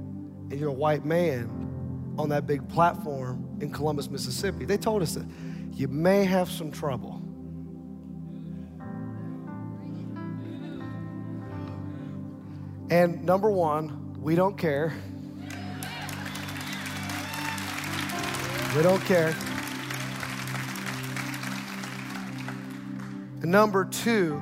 and 0.50 0.52
you're 0.52 0.68
a 0.68 0.72
white 0.72 1.04
man, 1.04 2.14
on 2.16 2.28
that 2.28 2.46
big 2.46 2.68
platform 2.68 3.58
in 3.60 3.72
Columbus, 3.72 4.08
Mississippi. 4.08 4.66
They 4.66 4.76
told 4.76 5.02
us 5.02 5.14
that 5.14 5.26
you 5.72 5.88
may 5.88 6.24
have 6.24 6.48
some 6.48 6.70
trouble. 6.70 7.20
And 12.88 13.24
number 13.24 13.50
one, 13.50 14.14
we 14.22 14.36
don't 14.36 14.56
care. 14.56 14.94
We 18.76 18.82
don't 18.84 19.04
care. 19.06 19.34
And 23.42 23.50
number 23.50 23.84
two, 23.84 24.40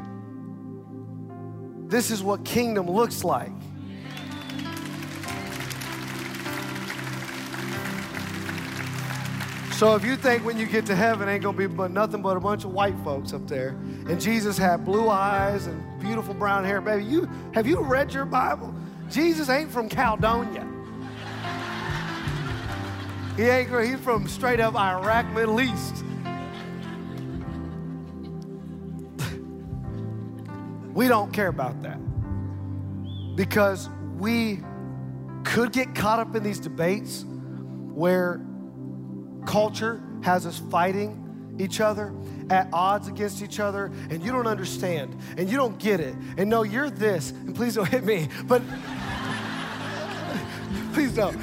this 1.89 2.11
is 2.11 2.23
what 2.23 2.45
kingdom 2.45 2.89
looks 2.89 3.25
like. 3.25 3.51
So 9.73 9.95
if 9.95 10.05
you 10.05 10.17
think 10.17 10.45
when 10.45 10.59
you 10.59 10.67
get 10.67 10.85
to 10.87 10.95
heaven 10.95 11.27
ain't 11.27 11.43
gonna 11.43 11.57
be 11.57 11.67
but 11.67 11.91
nothing 11.91 12.21
but 12.21 12.37
a 12.37 12.41
bunch 12.41 12.65
of 12.65 12.73
white 12.73 12.95
folks 13.03 13.33
up 13.33 13.49
there, 13.49 13.71
and 14.07 14.21
Jesus 14.21 14.59
had 14.59 14.85
blue 14.85 15.09
eyes 15.09 15.67
and 15.67 16.01
beautiful 16.01 16.35
brown 16.35 16.67
hair, 16.67 16.83
baby, 16.83 17.05
you 17.05 17.27
have 17.55 17.67
you 17.67 17.81
read 17.81 18.13
your 18.13 18.27
Bible? 18.27 18.75
Jesus 19.11 19.49
ain't 19.49 19.71
from 19.71 19.89
Caledonia. 19.89 20.69
He 23.39 23.45
ain't 23.45 23.71
he's 23.83 23.99
from 24.01 24.29
straight 24.29 24.61
up 24.61 24.75
Iraq, 24.75 25.33
Middle 25.33 25.63
East. 25.63 26.05
We 31.01 31.09
don't 31.09 31.33
care 31.33 31.49
about 31.49 31.81
that 31.81 31.99
because 33.35 33.89
we 34.19 34.61
could 35.45 35.73
get 35.73 35.95
caught 35.95 36.19
up 36.19 36.37
in 36.37 36.43
these 36.43 36.61
debates 36.61 37.25
where 37.95 38.39
culture 39.47 40.03
has 40.23 40.45
us 40.45 40.59
fighting 40.71 41.57
each 41.59 41.81
other, 41.81 42.13
at 42.51 42.69
odds 42.75 43.09
against 43.09 43.41
each 43.41 43.61
other, 43.61 43.87
and 44.11 44.23
you 44.23 44.31
don't 44.31 44.47
understand, 44.47 45.17
and 45.39 45.49
you 45.49 45.57
don't 45.57 45.79
get 45.79 46.01
it, 46.01 46.15
and 46.37 46.51
no, 46.51 46.65
you're 46.65 46.91
this, 46.91 47.31
and 47.31 47.57
please 47.57 47.77
don't 47.77 47.89
hit 47.89 48.05
me, 48.05 48.29
but 48.45 48.61
please 50.93 51.15
don't. 51.15 51.35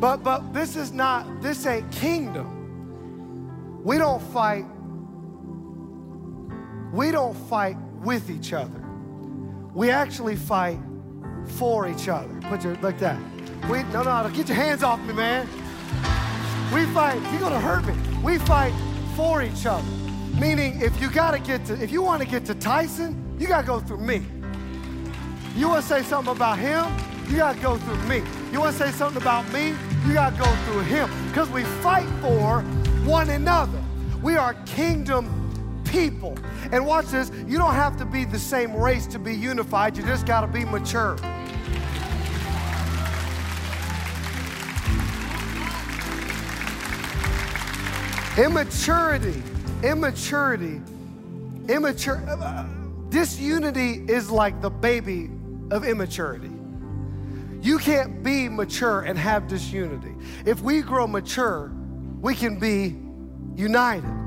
But 0.00 0.22
but 0.22 0.54
this 0.54 0.74
is 0.74 0.90
not, 0.90 1.42
this 1.42 1.66
ain't 1.66 1.92
kingdom. 1.92 3.82
We 3.84 3.98
don't 3.98 4.22
fight, 4.32 4.64
we 6.94 7.10
don't 7.10 7.34
fight 7.34 7.76
with 8.00 8.30
each 8.30 8.52
other. 8.52 8.80
We 9.74 9.90
actually 9.90 10.36
fight 10.36 10.78
for 11.58 11.88
each 11.88 12.08
other. 12.08 12.40
Put 12.42 12.64
your 12.64 12.74
like 12.76 12.98
that. 12.98 13.18
We 13.68 13.82
no 13.84 14.02
no, 14.02 14.30
get 14.34 14.48
your 14.48 14.56
hands 14.56 14.82
off 14.82 15.00
me, 15.00 15.12
man. 15.12 15.46
We 16.74 16.86
fight, 16.86 17.20
you're 17.32 17.40
gonna 17.40 17.60
hurt 17.60 17.84
me. 17.84 17.94
We 18.22 18.38
fight 18.38 18.72
for 19.16 19.42
each 19.42 19.66
other. 19.66 19.86
Meaning, 20.40 20.80
if 20.80 21.00
you 21.00 21.10
gotta 21.10 21.38
get 21.38 21.64
to, 21.66 21.74
if 21.82 21.90
you 21.90 22.02
wanna 22.02 22.24
get 22.24 22.44
to 22.46 22.54
Tyson, 22.54 23.36
you 23.38 23.48
gotta 23.48 23.66
go 23.66 23.80
through 23.80 23.98
me. 24.00 24.22
You 25.56 25.68
wanna 25.68 25.82
say 25.82 26.02
something 26.02 26.34
about 26.34 26.58
him, 26.58 26.86
you 27.28 27.38
gotta 27.38 27.60
go 27.60 27.76
through 27.76 28.02
me. 28.04 28.22
You 28.52 28.60
wanna 28.60 28.72
say 28.72 28.90
something 28.92 29.20
about 29.20 29.50
me, 29.52 29.74
you 30.06 30.14
gotta 30.14 30.36
go 30.36 30.46
through 30.64 30.82
him. 30.82 31.10
Because 31.28 31.50
we 31.50 31.64
fight 31.82 32.08
for 32.20 32.62
one 33.04 33.30
another. 33.30 33.82
We 34.22 34.36
are 34.36 34.54
kingdom 34.64 35.49
people. 35.90 36.38
And 36.72 36.86
watch 36.86 37.06
this, 37.06 37.30
you 37.46 37.58
don't 37.58 37.74
have 37.74 37.96
to 37.98 38.04
be 38.04 38.24
the 38.24 38.38
same 38.38 38.74
race 38.74 39.06
to 39.08 39.18
be 39.18 39.34
unified, 39.34 39.96
you 39.96 40.02
just 40.04 40.26
gotta 40.26 40.46
be 40.46 40.64
mature. 40.64 41.16
Immaturity, 48.38 49.42
immaturity, 49.82 50.80
immature. 51.68 52.22
Uh, 52.26 52.64
disunity 53.08 54.04
is 54.08 54.30
like 54.30 54.62
the 54.62 54.70
baby 54.70 55.28
of 55.70 55.84
immaturity. 55.84 56.50
You 57.60 57.78
can't 57.78 58.22
be 58.22 58.48
mature 58.48 59.00
and 59.00 59.18
have 59.18 59.48
disunity. 59.48 60.14
If 60.46 60.62
we 60.62 60.80
grow 60.80 61.06
mature, 61.06 61.70
we 62.20 62.34
can 62.34 62.58
be 62.58 62.96
united. 63.60 64.19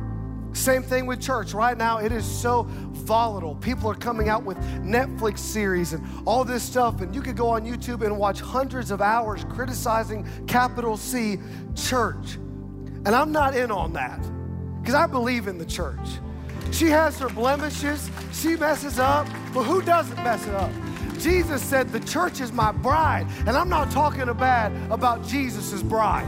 Same 0.54 0.84
thing 0.84 1.06
with 1.06 1.20
church. 1.20 1.54
Right 1.54 1.78
now, 1.78 1.98
it 1.98 2.12
is 2.12 2.26
so 2.26 2.64
volatile. 2.64 3.56
People 3.56 3.90
are 3.90 3.96
coming 3.96 4.30
out 4.30 4.44
with 4.44 4.58
Netflix 4.82 5.40
series 5.40 5.94
and 5.94 6.06
all 6.26 6.44
this 6.44 6.64
stuff, 6.64 7.02
and 7.02 7.14
you 7.14 7.22
could 7.22 7.36
go 7.36 7.50
on 7.50 7.66
YouTube 7.66 8.06
and 8.06 8.18
watch 8.18 8.40
hundreds 8.40 8.92
of 8.92 9.02
hours 9.02 9.46
criticizing 9.50 10.28
capital 10.48 10.96
C 10.96 11.40
church. 11.76 12.36
And 13.06 13.10
I'm 13.10 13.32
not 13.32 13.56
in 13.56 13.72
on 13.72 13.94
that 13.94 14.22
because 14.80 14.96
I 14.96 15.08
believe 15.08 15.48
in 15.48 15.58
the 15.58 15.66
church. 15.66 16.00
She 16.72 16.88
has 16.88 17.20
her 17.20 17.30
blemishes, 17.30 18.10
she 18.32 18.56
messes 18.56 19.00
up, 19.00 19.28
but 19.54 19.64
who 19.64 19.82
doesn't 19.82 20.16
mess 20.18 20.46
it 20.48 20.56
up? 20.56 20.72
Jesus 21.20 21.62
said, 21.62 21.90
The 21.90 22.00
church 22.02 22.42
is 22.42 22.52
my 22.52 22.72
bride. 22.72 23.28
And 23.48 23.52
I'm 23.52 23.70
not 23.70 23.92
talking 23.92 24.32
bad 24.34 24.72
about 24.92 25.26
Jesus' 25.26 25.82
bride. 25.82 26.28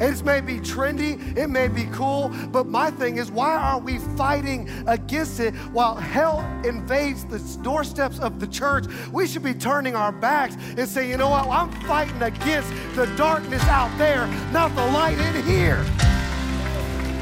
It 0.00 0.22
may 0.24 0.40
be 0.40 0.58
trendy, 0.58 1.36
it 1.36 1.48
may 1.48 1.68
be 1.68 1.84
cool, 1.86 2.30
but 2.52 2.66
my 2.66 2.90
thing 2.90 3.16
is, 3.16 3.30
why 3.30 3.54
are 3.54 3.78
we 3.78 3.98
fighting 4.16 4.68
against 4.86 5.40
it 5.40 5.54
while 5.72 5.94
hell 5.94 6.40
invades 6.64 7.24
the 7.24 7.38
doorsteps 7.62 8.18
of 8.18 8.38
the 8.38 8.46
church? 8.46 8.86
We 9.12 9.26
should 9.26 9.42
be 9.42 9.54
turning 9.54 9.96
our 9.96 10.12
backs 10.12 10.56
and 10.76 10.88
saying, 10.88 11.10
you 11.10 11.16
know 11.16 11.30
what, 11.30 11.48
I'm 11.48 11.70
fighting 11.82 12.22
against 12.22 12.70
the 12.94 13.06
darkness 13.16 13.62
out 13.64 13.96
there, 13.98 14.26
not 14.52 14.74
the 14.74 14.84
light 14.86 15.18
in 15.18 15.42
here. 15.44 15.84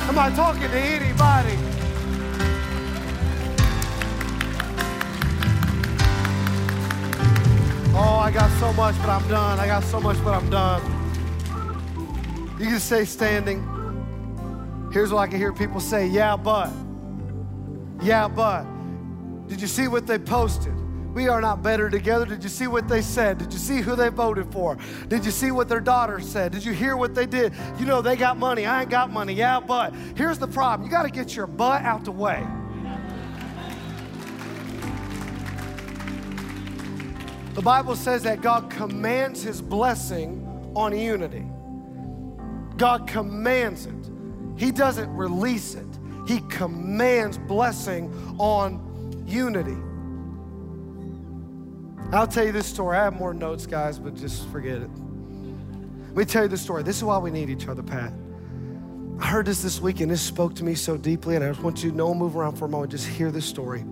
Am 0.09 0.19
I 0.19 0.31
talking 0.35 0.63
to 0.63 0.79
anybody? 0.79 1.57
Oh, 7.97 8.19
I 8.19 8.33
got 8.33 8.51
so 8.59 8.73
much, 8.73 8.97
but 8.99 9.09
I'm 9.09 9.29
done. 9.29 9.61
I 9.61 9.67
got 9.67 9.85
so 9.85 10.01
much, 10.01 10.23
but 10.25 10.35
I'm 10.35 10.51
done. 10.51 11.04
You 12.65 12.71
can 12.71 12.81
stay 12.81 13.05
standing. 13.05 13.61
Here's 14.91 15.13
what 15.13 15.21
I 15.21 15.27
can 15.27 15.37
hear 15.37 15.53
people 15.53 15.81
say 15.81 16.07
yeah, 16.07 16.35
but. 16.35 16.73
Yeah, 18.03 18.27
but. 18.27 18.65
Did 19.49 19.61
you 19.61 19.67
see 19.67 19.87
what 19.87 20.07
they 20.07 20.19
posted? 20.19 20.73
We 21.15 21.29
are 21.29 21.43
not 21.43 21.63
better 21.63 21.91
together. 21.91 22.25
Did 22.25 22.43
you 22.43 22.49
see 22.49 22.67
what 22.67 22.89
they 22.89 23.03
said? 23.03 23.37
Did 23.37 23.53
you 23.53 23.59
see 23.59 23.83
who 23.83 23.95
they 23.95 24.09
voted 24.09 24.51
for? 24.51 24.79
Did 25.09 25.27
you 25.27 25.31
see 25.31 25.51
what 25.51 25.69
their 25.69 25.79
daughter 25.79 26.21
said? 26.21 26.53
Did 26.53 26.65
you 26.65 26.73
hear 26.73 26.97
what 26.97 27.15
they 27.15 27.27
did? 27.27 27.53
You 27.79 27.85
know, 27.85 28.01
they 28.01 28.17
got 28.17 28.39
money. 28.39 28.65
I 28.65 28.81
ain't 28.81 28.91
got 28.91 29.13
money. 29.13 29.35
Yeah, 29.35 29.61
but. 29.61 29.93
Here's 30.17 30.39
the 30.39 30.49
problem 30.49 30.87
you 30.87 30.91
got 30.91 31.03
to 31.03 31.11
get 31.11 31.37
your 31.37 31.47
butt 31.47 31.83
out 31.83 32.07
the 32.07 32.13
way. 32.13 32.47
The 37.53 37.63
Bible 37.63 37.95
says 37.95 38.23
that 38.23 38.41
God 38.41 38.71
commands 38.71 39.43
his 39.43 39.61
blessing 39.61 40.73
on 40.75 40.99
unity. 40.99 41.45
God 42.77 43.07
commands 43.07 43.87
it. 43.87 43.95
He 44.57 44.71
doesn't 44.71 45.15
release 45.15 45.75
it. 45.75 45.87
He 46.27 46.41
commands 46.41 47.39
blessing 47.39 48.13
on 48.39 49.25
unity. 49.27 49.77
I'll 52.13 52.27
tell 52.27 52.45
you 52.45 52.53
this 52.53 52.67
story. 52.67 52.97
I 52.97 53.05
have 53.05 53.15
more 53.15 53.35
notes, 53.35 53.67
guys, 53.67 53.99
but 53.99 54.15
just 54.15 54.49
forget 54.49 54.79
it. 54.79 54.91
Let 56.09 56.17
me 56.17 56.25
tell 56.25 56.45
you 56.45 56.49
the 56.49 56.57
story. 56.57 56.83
This 56.83 56.97
is 56.97 57.05
why 57.05 57.19
we 57.19 57.31
need 57.31 57.51
each 57.51 57.67
other, 57.67 57.83
Pat. 57.83 58.13
I 59.19 59.27
heard 59.27 59.47
this 59.47 59.63
this 59.63 59.81
week 59.81 60.01
and 60.01 60.11
this 60.11 60.21
spoke 60.23 60.55
to 60.57 60.65
me 60.65 60.75
so 60.75 60.97
deeply, 60.97 61.37
and 61.37 61.45
I 61.45 61.49
just 61.49 61.63
want 61.63 61.83
you 61.83 61.91
to 61.91 61.97
know, 61.97 62.15
move 62.15 62.37
around 62.37 62.57
for 62.57 62.67
a 62.67 62.69
moment, 62.69 62.93
just 62.93 63.07
hear 63.07 63.31
this 63.31 63.47
story. 63.47 63.85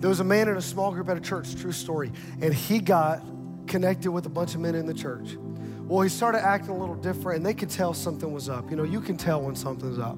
There 0.00 0.08
was 0.08 0.20
a 0.20 0.24
man 0.24 0.48
in 0.48 0.56
a 0.56 0.62
small 0.62 0.92
group 0.92 1.08
at 1.08 1.16
a 1.16 1.20
church, 1.20 1.54
true 1.56 1.72
story, 1.72 2.12
and 2.40 2.52
he 2.52 2.78
got 2.78 3.22
connected 3.66 4.10
with 4.10 4.26
a 4.26 4.28
bunch 4.28 4.54
of 4.54 4.60
men 4.60 4.74
in 4.74 4.86
the 4.86 4.94
church. 4.94 5.36
Well, 5.86 6.00
he 6.00 6.08
started 6.08 6.44
acting 6.44 6.70
a 6.70 6.78
little 6.78 6.94
different, 6.94 7.38
and 7.38 7.46
they 7.46 7.52
could 7.52 7.68
tell 7.68 7.92
something 7.92 8.32
was 8.32 8.48
up. 8.48 8.70
You 8.70 8.76
know, 8.76 8.84
you 8.84 9.00
can 9.00 9.18
tell 9.18 9.42
when 9.42 9.54
something's 9.54 9.98
up. 9.98 10.16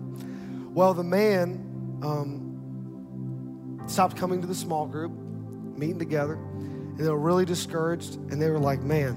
Well, 0.73 0.95
the 0.95 1.03
man 1.03 1.99
um, 2.03 3.83
stopped 3.89 4.17
coming 4.17 4.41
to 4.43 4.47
the 4.47 4.55
small 4.55 4.87
group, 4.87 5.11
meeting 5.77 5.99
together, 5.99 6.35
and 6.35 6.99
they 6.99 7.09
were 7.09 7.19
really 7.19 7.45
discouraged, 7.45 8.15
and 8.31 8.41
they 8.41 8.49
were 8.49 8.61
like, 8.61 8.83
man, 8.83 9.15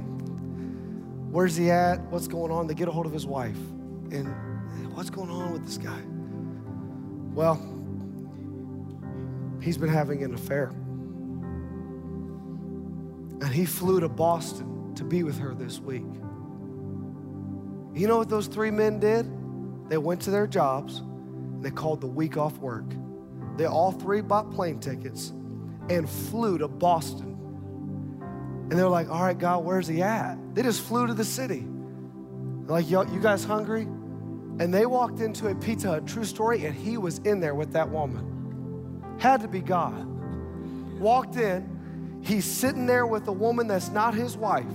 where's 1.32 1.56
he 1.56 1.70
at? 1.70 2.02
What's 2.12 2.28
going 2.28 2.52
on? 2.52 2.66
They 2.66 2.74
get 2.74 2.88
a 2.88 2.92
hold 2.92 3.06
of 3.06 3.14
his 3.14 3.28
wife, 3.28 3.58
and 4.12 4.28
what's 4.96 5.12
going 5.12 5.30
on 5.30 5.54
with 5.54 5.66
this 5.66 5.78
guy? 5.78 6.02
Well, 7.36 7.62
he's 9.62 9.78
been 9.78 9.90
having 9.90 10.24
an 10.24 10.34
affair. 10.34 10.70
And 13.42 13.54
he 13.54 13.66
flew 13.66 14.00
to 14.00 14.10
Boston 14.10 14.96
to 14.96 15.04
be 15.04 15.24
with 15.24 15.38
her 15.38 15.54
this 15.54 15.80
week. 15.80 16.04
You 17.94 18.08
know 18.08 18.18
what 18.18 18.30
those 18.30 18.48
three 18.48 18.72
men 18.72 19.00
did? 19.00 19.30
They 19.90 19.98
went 19.98 20.22
to 20.22 20.32
their 20.32 20.48
jobs 20.48 21.00
and 21.00 21.64
they 21.64 21.72
called 21.72 22.02
the 22.02 22.08
week 22.08 22.38
off 22.38 22.58
work. 22.60 22.86
They 23.58 23.66
all 23.66 23.92
three 23.92 24.22
bought 24.22 24.52
plane 24.52 24.80
tickets 24.80 25.34
and 25.90 26.10
flew 26.10 26.58
to 26.60 26.68
Boston. 26.68 27.36
And 28.70 28.72
they're 28.72 28.88
like, 28.88 29.10
all 29.10 29.24
right, 29.24 29.38
God, 29.38 29.66
where's 29.66 29.88
he 29.88 30.02
at? 30.02 30.38
They 30.54 30.62
just 30.62 30.82
flew 30.82 31.08
to 31.08 31.14
the 31.14 31.26
city. 31.26 31.66
Like, 32.68 32.90
yo, 32.90 33.02
you 33.02 33.20
guys 33.20 33.44
hungry? 33.44 33.82
And 33.82 34.72
they 34.72 34.86
walked 34.86 35.22
into 35.22 35.48
a 35.48 35.56
Pizza 35.56 35.88
Hut, 35.88 36.06
true 36.06 36.24
story, 36.24 36.66
and 36.66 36.76
he 36.76 36.98
was 36.98 37.18
in 37.20 37.40
there 37.40 37.56
with 37.56 37.74
that 37.74 37.90
woman. 37.90 39.18
Had 39.18 39.42
to 39.42 39.48
be 39.48 39.60
God. 39.60 40.06
Walked 41.00 41.38
in, 41.38 42.20
he's 42.22 42.46
sitting 42.46 42.86
there 42.86 43.08
with 43.08 43.28
a 43.28 43.32
woman 43.32 43.68
that's 43.68 43.90
not 43.90 44.14
his 44.14 44.38
wife, 44.38 44.66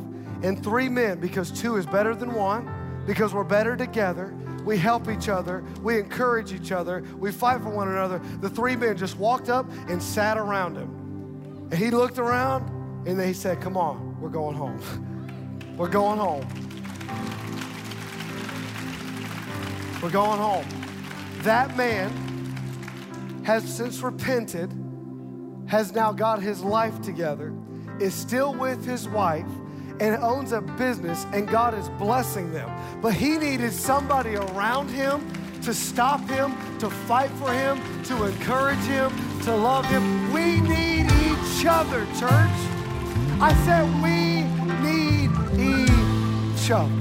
and 0.43 0.63
three 0.63 0.89
men, 0.89 1.21
because 1.21 1.51
two 1.51 1.77
is 1.77 1.87
better 1.87 2.15
than 2.15 2.35
one, 2.35 2.67
because 3.07 3.35
we're 3.35 3.45
better 3.45 3.77
together. 3.77 4.35
We 4.65 4.79
help 4.79 5.11
each 5.11 5.29
other, 5.29 5.63
we 5.83 5.99
encourage 5.99 6.53
each 6.53 6.73
other, 6.73 7.05
we 7.19 7.31
fight 7.31 7.61
for 7.61 7.69
one 7.69 7.89
another. 7.89 8.19
The 8.41 8.49
three 8.49 8.77
men 8.77 8.97
just 8.97 9.19
walked 9.19 9.51
up 9.51 9.71
and 9.89 10.03
sat 10.03 10.39
around 10.39 10.77
him. 10.77 11.69
And 11.71 11.75
he 11.75 11.91
looked 11.91 12.19
around 12.19 12.69
and 13.07 13.19
then 13.19 13.29
he 13.29 13.35
said, 13.35 13.61
Come 13.61 13.77
on, 13.77 14.19
we're 14.21 14.31
going 14.31 14.57
home. 14.57 14.81
we're 15.77 15.89
going 15.89 16.19
home. 16.19 16.47
We're 20.03 20.11
going 20.11 20.39
home. 20.39 20.67
That 21.43 21.77
man 21.77 22.11
has 23.45 23.65
since 23.65 24.01
repented, 24.01 24.73
has 25.67 25.93
now 25.93 26.13
got 26.13 26.43
his 26.43 26.63
life 26.63 27.03
together, 27.03 27.55
is 28.01 28.15
still 28.15 28.55
with 28.55 28.85
his 28.85 29.09
wife, 29.09 29.47
and 30.01 30.23
owns 30.23 30.53
a 30.53 30.61
business, 30.61 31.27
and 31.33 31.49
God 31.49 31.75
is 31.75 31.89
blessing 31.91 32.53
them. 32.53 32.71
But 33.01 33.15
he 33.15 33.39
needed 33.39 33.73
somebody 33.73 34.37
around 34.37 34.89
him 34.89 35.27
to 35.63 35.73
stop 35.73 36.29
him, 36.29 36.55
to 36.79 36.91
fight 36.91 37.31
for 37.33 37.53
him, 37.53 37.81
to 38.05 38.25
encourage 38.25 38.79
him, 38.81 39.11
to 39.43 39.55
love 39.55 39.87
him. 39.87 40.33
We 40.33 40.61
need 40.61 41.07
each 41.07 41.65
other, 41.67 42.05
church. 42.19 42.59
I 43.41 43.55
said, 43.65 43.85
we 44.03 44.43
need 44.83 45.31
each 45.59 46.71
other. 46.71 46.93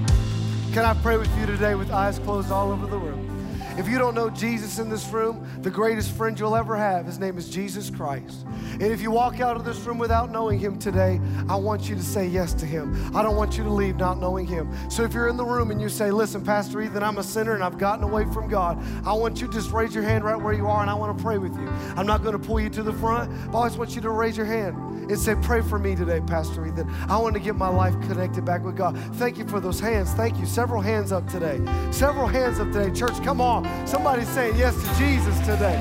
Can 0.73 0.85
I 0.85 0.93
pray 1.01 1.17
with 1.17 1.29
you 1.37 1.45
today 1.45 1.75
with 1.75 1.91
eyes 1.91 2.19
closed 2.19 2.51
all 2.51 2.71
over 2.71 2.87
the 2.87 2.97
room? 2.97 3.32
If 3.75 3.89
you 3.89 3.97
don't 3.97 4.13
know 4.13 4.29
Jesus 4.29 4.77
in 4.77 4.87
this 4.87 5.07
room, 5.09 5.47
the 5.63 5.71
greatest 5.71 6.11
friend 6.11 6.39
you'll 6.39 6.55
ever 6.55 6.75
have, 6.75 7.07
his 7.07 7.17
name 7.17 7.39
is 7.39 7.49
Jesus 7.49 7.89
Christ. 7.89 8.45
And 8.73 8.83
if 8.83 9.01
you 9.01 9.09
walk 9.09 9.39
out 9.39 9.57
of 9.57 9.65
this 9.65 9.79
room 9.79 9.97
without 9.97 10.31
knowing 10.31 10.59
him 10.59 10.77
today, 10.77 11.19
I 11.49 11.55
want 11.55 11.89
you 11.89 11.95
to 11.95 12.03
say 12.03 12.27
yes 12.27 12.53
to 12.55 12.67
him. 12.67 13.15
I 13.15 13.23
don't 13.23 13.35
want 13.35 13.57
you 13.57 13.63
to 13.63 13.71
leave 13.71 13.95
not 13.95 14.19
knowing 14.19 14.45
him. 14.45 14.71
So 14.91 15.03
if 15.03 15.13
you're 15.13 15.27
in 15.27 15.37
the 15.37 15.45
room 15.45 15.71
and 15.71 15.81
you 15.81 15.89
say, 15.89 16.11
Listen, 16.11 16.43
Pastor 16.43 16.81
Ethan, 16.81 17.01
I'm 17.01 17.17
a 17.17 17.23
sinner 17.23 17.55
and 17.55 17.63
I've 17.63 17.79
gotten 17.79 18.03
away 18.03 18.25
from 18.25 18.47
God, 18.47 18.79
I 19.05 19.13
want 19.13 19.41
you 19.41 19.47
to 19.47 19.53
just 19.53 19.71
raise 19.71 19.95
your 19.95 20.03
hand 20.03 20.23
right 20.23 20.35
where 20.35 20.53
you 20.53 20.67
are 20.67 20.81
and 20.81 20.89
I 20.89 20.93
want 20.93 21.17
to 21.17 21.23
pray 21.23 21.39
with 21.39 21.55
you. 21.57 21.67
I'm 21.95 22.05
not 22.05 22.21
going 22.21 22.39
to 22.39 22.47
pull 22.47 22.59
you 22.59 22.69
to 22.69 22.83
the 22.83 22.93
front, 22.93 23.51
but 23.51 23.59
I 23.59 23.67
just 23.67 23.79
want 23.79 23.95
you 23.95 24.01
to 24.01 24.11
raise 24.11 24.37
your 24.37 24.45
hand 24.45 24.77
and 25.09 25.19
say, 25.19 25.35
Pray 25.41 25.61
for 25.61 25.79
me 25.79 25.95
today, 25.95 26.21
Pastor 26.21 26.65
Ethan. 26.65 26.89
I 27.09 27.17
want 27.17 27.33
to 27.33 27.39
get 27.39 27.55
my 27.55 27.69
life 27.69 27.93
connected 28.01 28.45
back 28.45 28.63
with 28.63 28.77
God. 28.77 28.97
Thank 29.15 29.37
you 29.37 29.47
for 29.47 29.59
those 29.59 29.79
hands. 29.79 30.11
Thank 30.13 30.37
you. 30.37 30.45
Several 30.45 30.81
hands 30.81 31.11
up 31.11 31.27
today. 31.27 31.59
Several 31.91 32.27
hands 32.27 32.59
up 32.59 32.71
today. 32.71 32.91
Church, 32.91 33.21
come 33.23 33.41
on. 33.41 33.62
Somebody's 33.85 34.29
saying 34.29 34.55
yes 34.57 34.75
to 34.75 34.95
Jesus 34.97 35.37
today. 35.39 35.79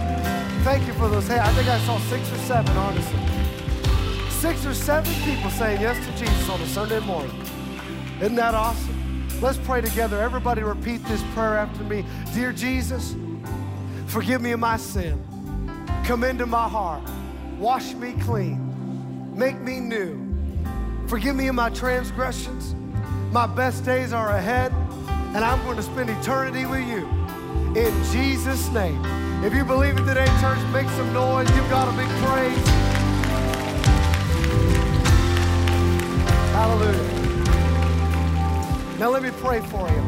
Thank 0.64 0.86
you 0.86 0.92
for 0.94 1.08
those 1.08 1.26
hands. 1.26 1.48
I 1.48 1.52
think 1.52 1.68
I 1.68 1.78
saw 1.80 1.98
six 2.10 2.30
or 2.32 2.38
seven, 2.38 2.76
honestly. 2.76 3.18
Six 4.30 4.66
or 4.66 4.74
seven 4.74 5.12
people 5.24 5.50
saying 5.50 5.80
yes 5.80 5.96
to 6.06 6.12
Jesus 6.16 6.48
on 6.48 6.60
a 6.60 6.66
Sunday 6.66 7.00
morning. 7.00 7.34
Isn't 8.20 8.36
that 8.36 8.54
awesome? 8.54 9.28
Let's 9.40 9.58
pray 9.58 9.80
together. 9.80 10.20
Everybody 10.20 10.62
repeat 10.62 11.04
this 11.04 11.22
prayer 11.34 11.56
after 11.56 11.82
me. 11.82 12.04
Dear 12.32 12.52
Jesus, 12.52 13.16
forgive 14.06 14.40
me 14.40 14.52
of 14.52 14.60
my 14.60 14.76
sin. 14.76 15.20
Come 16.04 16.22
into 16.22 16.46
my 16.46 16.68
heart. 16.68 17.02
Wash 17.58 17.94
me 17.94 18.12
clean. 18.20 19.36
Make 19.36 19.60
me 19.60 19.80
new. 19.80 20.20
Forgive 21.08 21.34
me 21.34 21.48
of 21.48 21.54
my 21.54 21.70
transgressions. 21.70 22.74
My 23.32 23.46
best 23.46 23.84
days 23.84 24.12
are 24.12 24.30
ahead, 24.30 24.72
and 25.34 25.38
I'm 25.38 25.62
going 25.64 25.76
to 25.76 25.82
spend 25.82 26.10
eternity 26.10 26.66
with 26.66 26.86
you. 26.86 27.08
In 27.76 28.04
Jesus' 28.12 28.68
name. 28.70 29.02
If 29.44 29.54
you 29.54 29.64
believe 29.64 29.96
it 29.96 30.04
today, 30.04 30.26
church, 30.40 30.58
make 30.72 30.88
some 30.90 31.12
noise. 31.12 31.48
Give 31.50 31.68
God 31.70 31.92
a 31.92 31.96
big 31.96 32.08
praise. 32.22 32.68
Hallelujah. 36.52 37.08
Now, 38.98 39.08
let 39.08 39.22
me 39.22 39.30
pray 39.30 39.60
for 39.60 39.88
you. 39.88 40.02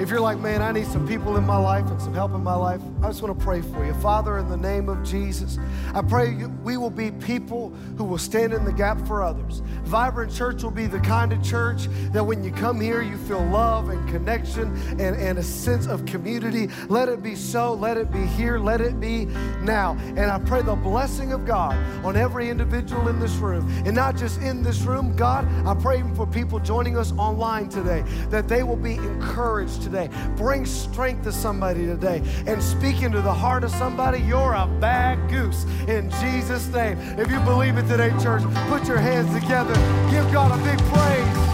If 0.00 0.08
you're 0.08 0.20
like, 0.20 0.38
man, 0.38 0.62
I 0.62 0.72
need 0.72 0.86
some 0.86 1.06
people 1.06 1.36
in 1.36 1.44
my 1.44 1.58
life 1.58 1.86
and 1.90 2.00
some 2.00 2.14
help 2.14 2.32
in 2.32 2.42
my 2.42 2.54
life, 2.54 2.80
I 3.02 3.06
just 3.06 3.22
want 3.22 3.38
to 3.38 3.44
pray 3.44 3.62
for 3.62 3.84
you. 3.84 3.94
Father, 3.94 4.36
in 4.38 4.48
the 4.48 4.58
name 4.58 4.90
of 4.90 5.02
Jesus, 5.02 5.58
I 5.94 6.02
pray 6.02 6.34
we 6.62 6.76
will 6.76 6.90
be 6.90 7.10
people 7.10 7.70
who 7.96 8.04
will 8.04 8.18
stand 8.18 8.52
in 8.52 8.64
the 8.66 8.72
gap 8.72 9.00
for 9.06 9.22
others. 9.22 9.62
Vibrant 9.84 10.30
Church 10.30 10.62
will 10.62 10.70
be 10.70 10.86
the 10.86 11.00
kind 11.00 11.32
of 11.32 11.42
church 11.42 11.88
that 12.12 12.22
when 12.22 12.44
you 12.44 12.52
come 12.52 12.78
here, 12.78 13.00
you 13.00 13.16
feel 13.16 13.42
love 13.46 13.88
and 13.88 14.06
connection 14.08 14.76
and, 15.00 15.16
and 15.16 15.38
a 15.38 15.42
sense 15.42 15.86
of 15.86 16.04
community. 16.04 16.68
Let 16.88 17.08
it 17.08 17.22
be 17.22 17.34
so. 17.34 17.72
Let 17.72 17.96
it 17.96 18.12
be 18.12 18.24
here. 18.26 18.58
Let 18.58 18.82
it 18.82 19.00
be 19.00 19.24
now. 19.62 19.96
And 20.00 20.30
I 20.30 20.38
pray 20.38 20.60
the 20.60 20.76
blessing 20.76 21.32
of 21.32 21.46
God 21.46 21.74
on 22.04 22.16
every 22.16 22.50
individual 22.50 23.08
in 23.08 23.18
this 23.18 23.34
room. 23.36 23.66
And 23.86 23.96
not 23.96 24.14
just 24.14 24.42
in 24.42 24.62
this 24.62 24.82
room, 24.82 25.16
God, 25.16 25.48
I 25.66 25.74
pray 25.74 26.04
for 26.14 26.26
people 26.26 26.58
joining 26.60 26.98
us 26.98 27.12
online 27.12 27.70
today 27.70 28.02
that 28.28 28.46
they 28.46 28.62
will 28.62 28.76
be 28.76 28.94
encouraged 28.94 29.82
today. 29.82 30.10
Bring 30.36 30.66
strength 30.66 31.24
to 31.24 31.32
somebody 31.32 31.86
today. 31.86 32.22
And 32.46 32.62
speak 32.90 33.02
into 33.04 33.22
the 33.22 33.32
heart 33.32 33.62
of 33.62 33.70
somebody, 33.70 34.20
you're 34.20 34.54
a 34.54 34.66
bad 34.80 35.30
goose 35.30 35.64
in 35.86 36.10
Jesus' 36.20 36.66
name. 36.68 36.98
If 37.18 37.30
you 37.30 37.38
believe 37.40 37.76
it 37.78 37.86
today, 37.86 38.10
church, 38.20 38.42
put 38.68 38.88
your 38.88 38.98
hands 38.98 39.32
together. 39.32 39.74
Give 40.10 40.30
God 40.32 40.50
a 40.50 40.64
big 40.64 40.78
praise. 40.86 41.49